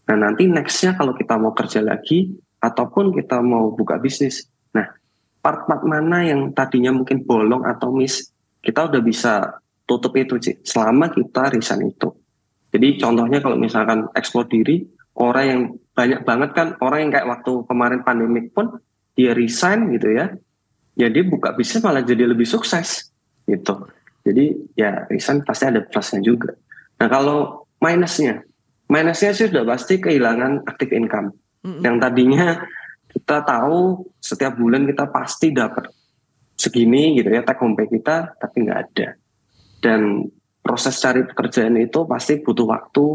Nah 0.05 0.15
nanti 0.15 0.45
nextnya 0.45 0.93
kalau 0.93 1.17
kita 1.17 1.39
mau 1.39 1.55
kerja 1.55 1.81
lagi 1.81 2.29
ataupun 2.61 3.15
kita 3.15 3.41
mau 3.41 3.73
buka 3.73 3.97
bisnis. 3.97 4.45
Nah 4.75 4.85
part-part 5.41 5.81
mana 5.87 6.27
yang 6.27 6.53
tadinya 6.53 6.93
mungkin 6.93 7.25
bolong 7.25 7.65
atau 7.65 7.89
miss 7.95 8.29
kita 8.61 8.91
udah 8.91 9.01
bisa 9.01 9.33
tutup 9.85 10.17
itu 10.17 10.41
Ci, 10.41 10.51
selama 10.65 11.13
kita 11.13 11.53
resign 11.53 11.89
itu. 11.89 12.09
Jadi 12.73 12.99
contohnya 12.99 13.39
kalau 13.39 13.55
misalkan 13.55 14.09
ekspor 14.17 14.49
diri 14.49 14.83
orang 15.15 15.45
yang 15.45 15.61
banyak 15.95 16.21
banget 16.27 16.49
kan 16.51 16.67
orang 16.83 17.07
yang 17.07 17.11
kayak 17.15 17.27
waktu 17.31 17.51
kemarin 17.71 18.01
pandemik 18.03 18.51
pun 18.51 18.77
dia 19.15 19.31
resign 19.31 19.95
gitu 19.95 20.11
ya. 20.11 20.35
Ya 20.95 21.07
dia 21.11 21.23
buka 21.23 21.55
bisnis 21.55 21.83
malah 21.83 22.03
jadi 22.03 22.27
lebih 22.27 22.47
sukses 22.47 23.11
gitu. 23.47 23.87
Jadi 24.27 24.75
ya 24.75 25.07
resign 25.07 25.43
pasti 25.47 25.71
ada 25.71 25.83
plusnya 25.83 26.19
juga. 26.19 26.55
Nah 26.99 27.07
kalau 27.07 27.67
minusnya, 27.79 28.43
minusnya 28.91 29.31
sih 29.31 29.47
sudah 29.47 29.63
pasti 29.63 29.99
kehilangan 29.99 30.67
active 30.67 30.91
income. 30.91 31.35
Mm-mm. 31.63 31.83
Yang 31.83 31.95
tadinya 31.99 32.47
kita 33.11 33.37
tahu 33.47 34.07
setiap 34.19 34.59
bulan 34.59 34.83
kita 34.83 35.07
pasti 35.07 35.55
dapat 35.55 35.87
segini 36.55 37.19
gitu 37.19 37.31
ya 37.31 37.43
take 37.43 37.59
home 37.59 37.75
pay 37.75 37.87
kita, 37.87 38.35
tapi 38.39 38.67
nggak 38.67 38.79
ada. 38.91 39.07
Dan 39.79 40.27
proses 40.59 40.95
cari 40.99 41.23
pekerjaan 41.23 41.75
itu 41.79 42.03
pasti 42.07 42.39
butuh 42.39 42.67
waktu, 42.67 43.05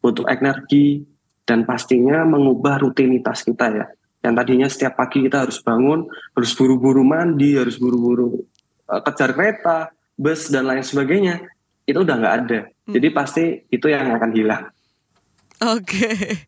butuh 0.00 0.24
energi, 0.30 1.02
dan 1.44 1.68
pastinya 1.68 2.24
mengubah 2.24 2.80
rutinitas 2.80 3.44
kita 3.44 3.66
ya. 3.72 3.86
Yang 4.24 4.34
tadinya 4.40 4.68
setiap 4.68 4.96
pagi 4.96 5.20
kita 5.20 5.44
harus 5.44 5.60
bangun, 5.60 6.08
harus 6.08 6.50
buru-buru 6.56 7.04
mandi, 7.04 7.60
harus 7.60 7.76
buru-buru 7.76 8.40
eh, 8.88 9.00
kejar 9.04 9.36
kereta, 9.36 9.92
bus 10.16 10.48
dan 10.48 10.64
lain 10.64 10.80
sebagainya, 10.80 11.44
itu 11.84 12.00
udah 12.00 12.16
nggak 12.16 12.36
ada. 12.44 12.60
Jadi 12.88 13.08
pasti 13.12 13.44
itu 13.68 13.86
yang 13.88 14.08
akan 14.16 14.30
hilang. 14.32 14.64
Oke. 15.60 16.40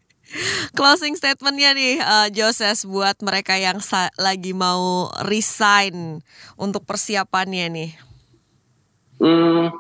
Closing 0.75 1.15
statementnya 1.15 1.77
nih 1.77 2.01
eh, 2.01 2.29
Joses 2.33 2.89
buat 2.89 3.21
mereka 3.21 3.61
yang 3.61 3.79
lagi 4.17 4.57
mau 4.57 5.13
resign 5.29 6.25
untuk 6.57 6.89
persiapannya 6.89 7.67
nih. 7.69 7.91
Hmm, 9.17 9.73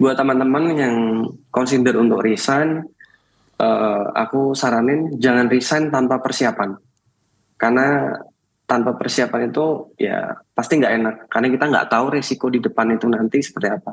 buat 0.00 0.16
teman-teman 0.16 0.64
yang 0.76 0.96
consider 1.52 2.00
untuk 2.00 2.24
resign, 2.24 2.86
eh, 3.58 4.04
aku 4.14 4.54
saranin 4.54 5.18
jangan 5.18 5.50
resign 5.50 5.90
tanpa 5.90 6.22
persiapan. 6.22 6.78
Karena 7.58 8.14
tanpa 8.68 8.94
persiapan 8.94 9.50
itu 9.50 9.96
ya 9.98 10.38
pasti 10.54 10.78
nggak 10.78 10.94
enak. 11.02 11.14
Karena 11.26 11.48
kita 11.50 11.64
nggak 11.66 11.88
tahu 11.90 12.06
resiko 12.14 12.46
di 12.48 12.62
depan 12.62 12.94
itu 12.94 13.06
nanti 13.10 13.42
seperti 13.42 13.68
apa. 13.68 13.92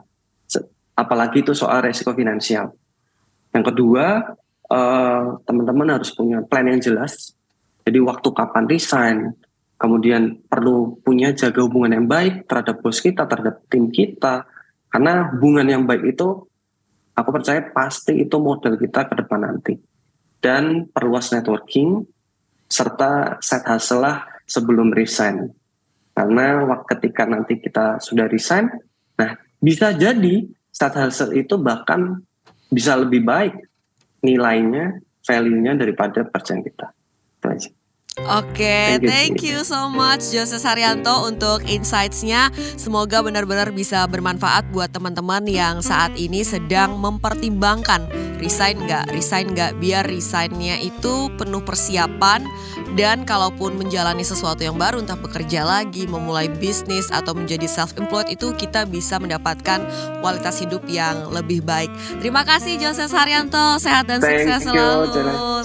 Apalagi 0.96 1.44
itu 1.44 1.52
soal 1.52 1.84
resiko 1.84 2.16
finansial. 2.16 2.72
Yang 3.52 3.74
kedua, 3.74 4.36
eh, 4.72 5.26
teman-teman 5.44 6.00
harus 6.00 6.12
punya 6.16 6.40
plan 6.46 6.68
yang 6.68 6.80
jelas. 6.80 7.36
Jadi 7.86 8.00
waktu 8.02 8.30
kapan 8.32 8.66
resign, 8.66 9.18
kemudian 9.76 10.40
perlu 10.48 10.98
punya 11.04 11.36
jaga 11.36 11.62
hubungan 11.62 12.00
yang 12.00 12.08
baik 12.08 12.48
terhadap 12.48 12.80
bos 12.80 12.98
kita, 13.04 13.28
terhadap 13.28 13.62
tim 13.68 13.92
kita. 13.92 14.48
Karena 14.90 15.36
hubungan 15.36 15.68
yang 15.68 15.84
baik 15.84 16.16
itu, 16.16 16.48
aku 17.16 17.30
percaya 17.32 17.64
pasti 17.72 18.22
itu 18.22 18.36
modal 18.38 18.76
kita 18.76 19.08
ke 19.08 19.14
depan 19.24 19.42
nanti. 19.42 19.74
Dan 20.44 20.92
perluas 20.92 21.34
networking, 21.34 22.06
serta 22.70 23.42
set 23.42 23.66
hustle 23.66 24.04
lah 24.04 24.28
sebelum 24.46 24.94
resign. 24.94 25.50
Karena 26.14 26.62
ketika 26.86 27.26
nanti 27.26 27.58
kita 27.58 27.98
sudah 27.98 28.30
resign, 28.30 28.70
nah 29.18 29.34
bisa 29.58 29.96
jadi 29.96 30.46
set 30.70 30.94
hustle 30.94 31.34
itu 31.34 31.58
bahkan 31.58 32.22
bisa 32.70 32.94
lebih 33.00 33.26
baik 33.26 33.56
nilainya, 34.22 35.02
value-nya 35.26 35.74
daripada 35.80 36.28
pekerjaan 36.28 36.62
kita. 36.62 36.94
Itu 37.42 37.48
aja. 37.50 37.72
Oke, 38.16 38.96
Thank 38.96 39.04
you, 39.04 39.10
thank 39.12 39.38
you 39.44 39.60
so 39.68 39.92
much 39.92 40.32
Joses 40.32 40.64
Haryanto 40.64 41.28
untuk 41.28 41.68
insights-nya. 41.68 42.48
Semoga 42.80 43.20
benar-benar 43.20 43.76
bisa 43.76 44.08
bermanfaat 44.08 44.72
buat 44.72 44.88
teman-teman 44.88 45.44
yang 45.52 45.84
saat 45.84 46.16
ini 46.16 46.40
sedang 46.48 46.96
mempertimbangkan 46.96 48.08
resign 48.40 48.80
nggak, 48.88 49.12
resign 49.12 49.52
nggak, 49.52 49.80
biar 49.84 50.08
resignnya 50.08 50.80
itu 50.80 51.28
penuh 51.36 51.64
persiapan 51.64 52.44
dan 52.96 53.28
kalaupun 53.28 53.76
menjalani 53.76 54.24
sesuatu 54.24 54.64
yang 54.64 54.80
baru, 54.80 55.04
entah 55.04 55.20
bekerja 55.20 55.68
lagi, 55.68 56.08
memulai 56.08 56.48
bisnis 56.48 57.12
atau 57.12 57.36
menjadi 57.36 57.68
self-employed 57.68 58.32
itu 58.32 58.56
kita 58.56 58.88
bisa 58.88 59.20
mendapatkan 59.20 59.84
kualitas 60.24 60.64
hidup 60.64 60.84
yang 60.88 61.28
lebih 61.32 61.60
baik. 61.64 61.92
Terima 62.24 62.48
kasih 62.48 62.80
Joses 62.80 63.12
Haryanto, 63.12 63.76
sehat 63.82 64.08
dan 64.08 64.24
Thank 64.24 64.48
sukses 64.48 64.64
you, 64.64 64.72
selalu. 64.72 65.12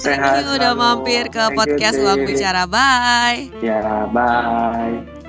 Thank 0.00 0.18
Sehat 0.20 0.42
you 0.42 0.48
udah 0.56 0.72
mampir 0.74 1.28
ke 1.28 1.38
Thank 1.38 1.58
podcast. 1.58 1.96
Uang 2.00 2.24
Bicara. 2.40 2.64
Bye. 2.64 3.52
Ya, 3.60 4.08
bye. 4.08 5.19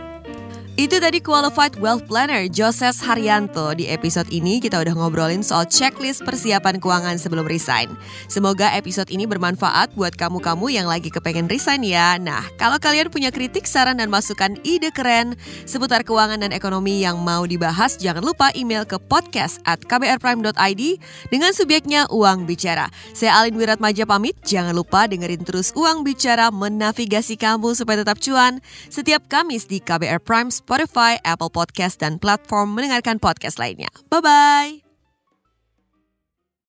Itu 0.81 0.97
tadi 0.97 1.21
Qualified 1.21 1.77
Wealth 1.77 2.09
Planner 2.09 2.49
Joses 2.49 3.05
Haryanto. 3.05 3.69
Di 3.77 3.85
episode 3.93 4.25
ini 4.33 4.57
kita 4.57 4.81
udah 4.81 4.97
ngobrolin 4.97 5.45
soal 5.45 5.69
checklist 5.69 6.25
persiapan 6.25 6.81
keuangan 6.81 7.21
sebelum 7.21 7.45
resign. 7.45 7.93
Semoga 8.25 8.73
episode 8.73 9.05
ini 9.13 9.29
bermanfaat 9.29 9.93
buat 9.93 10.17
kamu-kamu 10.17 10.73
yang 10.73 10.89
lagi 10.89 11.13
kepengen 11.13 11.45
resign 11.53 11.85
ya. 11.85 12.17
Nah, 12.17 12.41
kalau 12.57 12.81
kalian 12.81 13.13
punya 13.13 13.29
kritik, 13.29 13.69
saran, 13.69 14.01
dan 14.01 14.09
masukan 14.09 14.57
ide 14.65 14.89
keren 14.89 15.37
seputar 15.69 16.01
keuangan 16.01 16.41
dan 16.41 16.49
ekonomi 16.49 17.05
yang 17.05 17.21
mau 17.21 17.45
dibahas, 17.45 18.01
jangan 18.01 18.25
lupa 18.25 18.49
email 18.57 18.81
ke 18.81 18.97
podcast 18.97 19.61
at 19.69 19.85
kbrprime.id 19.85 20.81
dengan 21.29 21.53
subjeknya 21.53 22.09
Uang 22.09 22.49
Bicara. 22.49 22.89
Saya 23.13 23.37
Alin 23.37 23.53
Wiratmaja 23.53 24.09
pamit, 24.09 24.33
jangan 24.41 24.73
lupa 24.73 25.05
dengerin 25.05 25.45
terus 25.45 25.77
Uang 25.77 26.01
Bicara 26.01 26.49
menavigasi 26.49 27.37
kamu 27.37 27.77
supaya 27.77 28.01
tetap 28.01 28.17
cuan 28.17 28.57
setiap 28.89 29.29
Kamis 29.29 29.69
di 29.69 29.77
KBR 29.77 30.25
Prime, 30.25 30.49
Spotify, 30.71 31.19
Apple 31.27 31.51
Podcast, 31.51 31.99
dan 31.99 32.15
platform 32.15 32.79
mendengarkan 32.79 33.19
podcast 33.19 33.59
lainnya. 33.59 33.91
Bye-bye! 34.07 34.80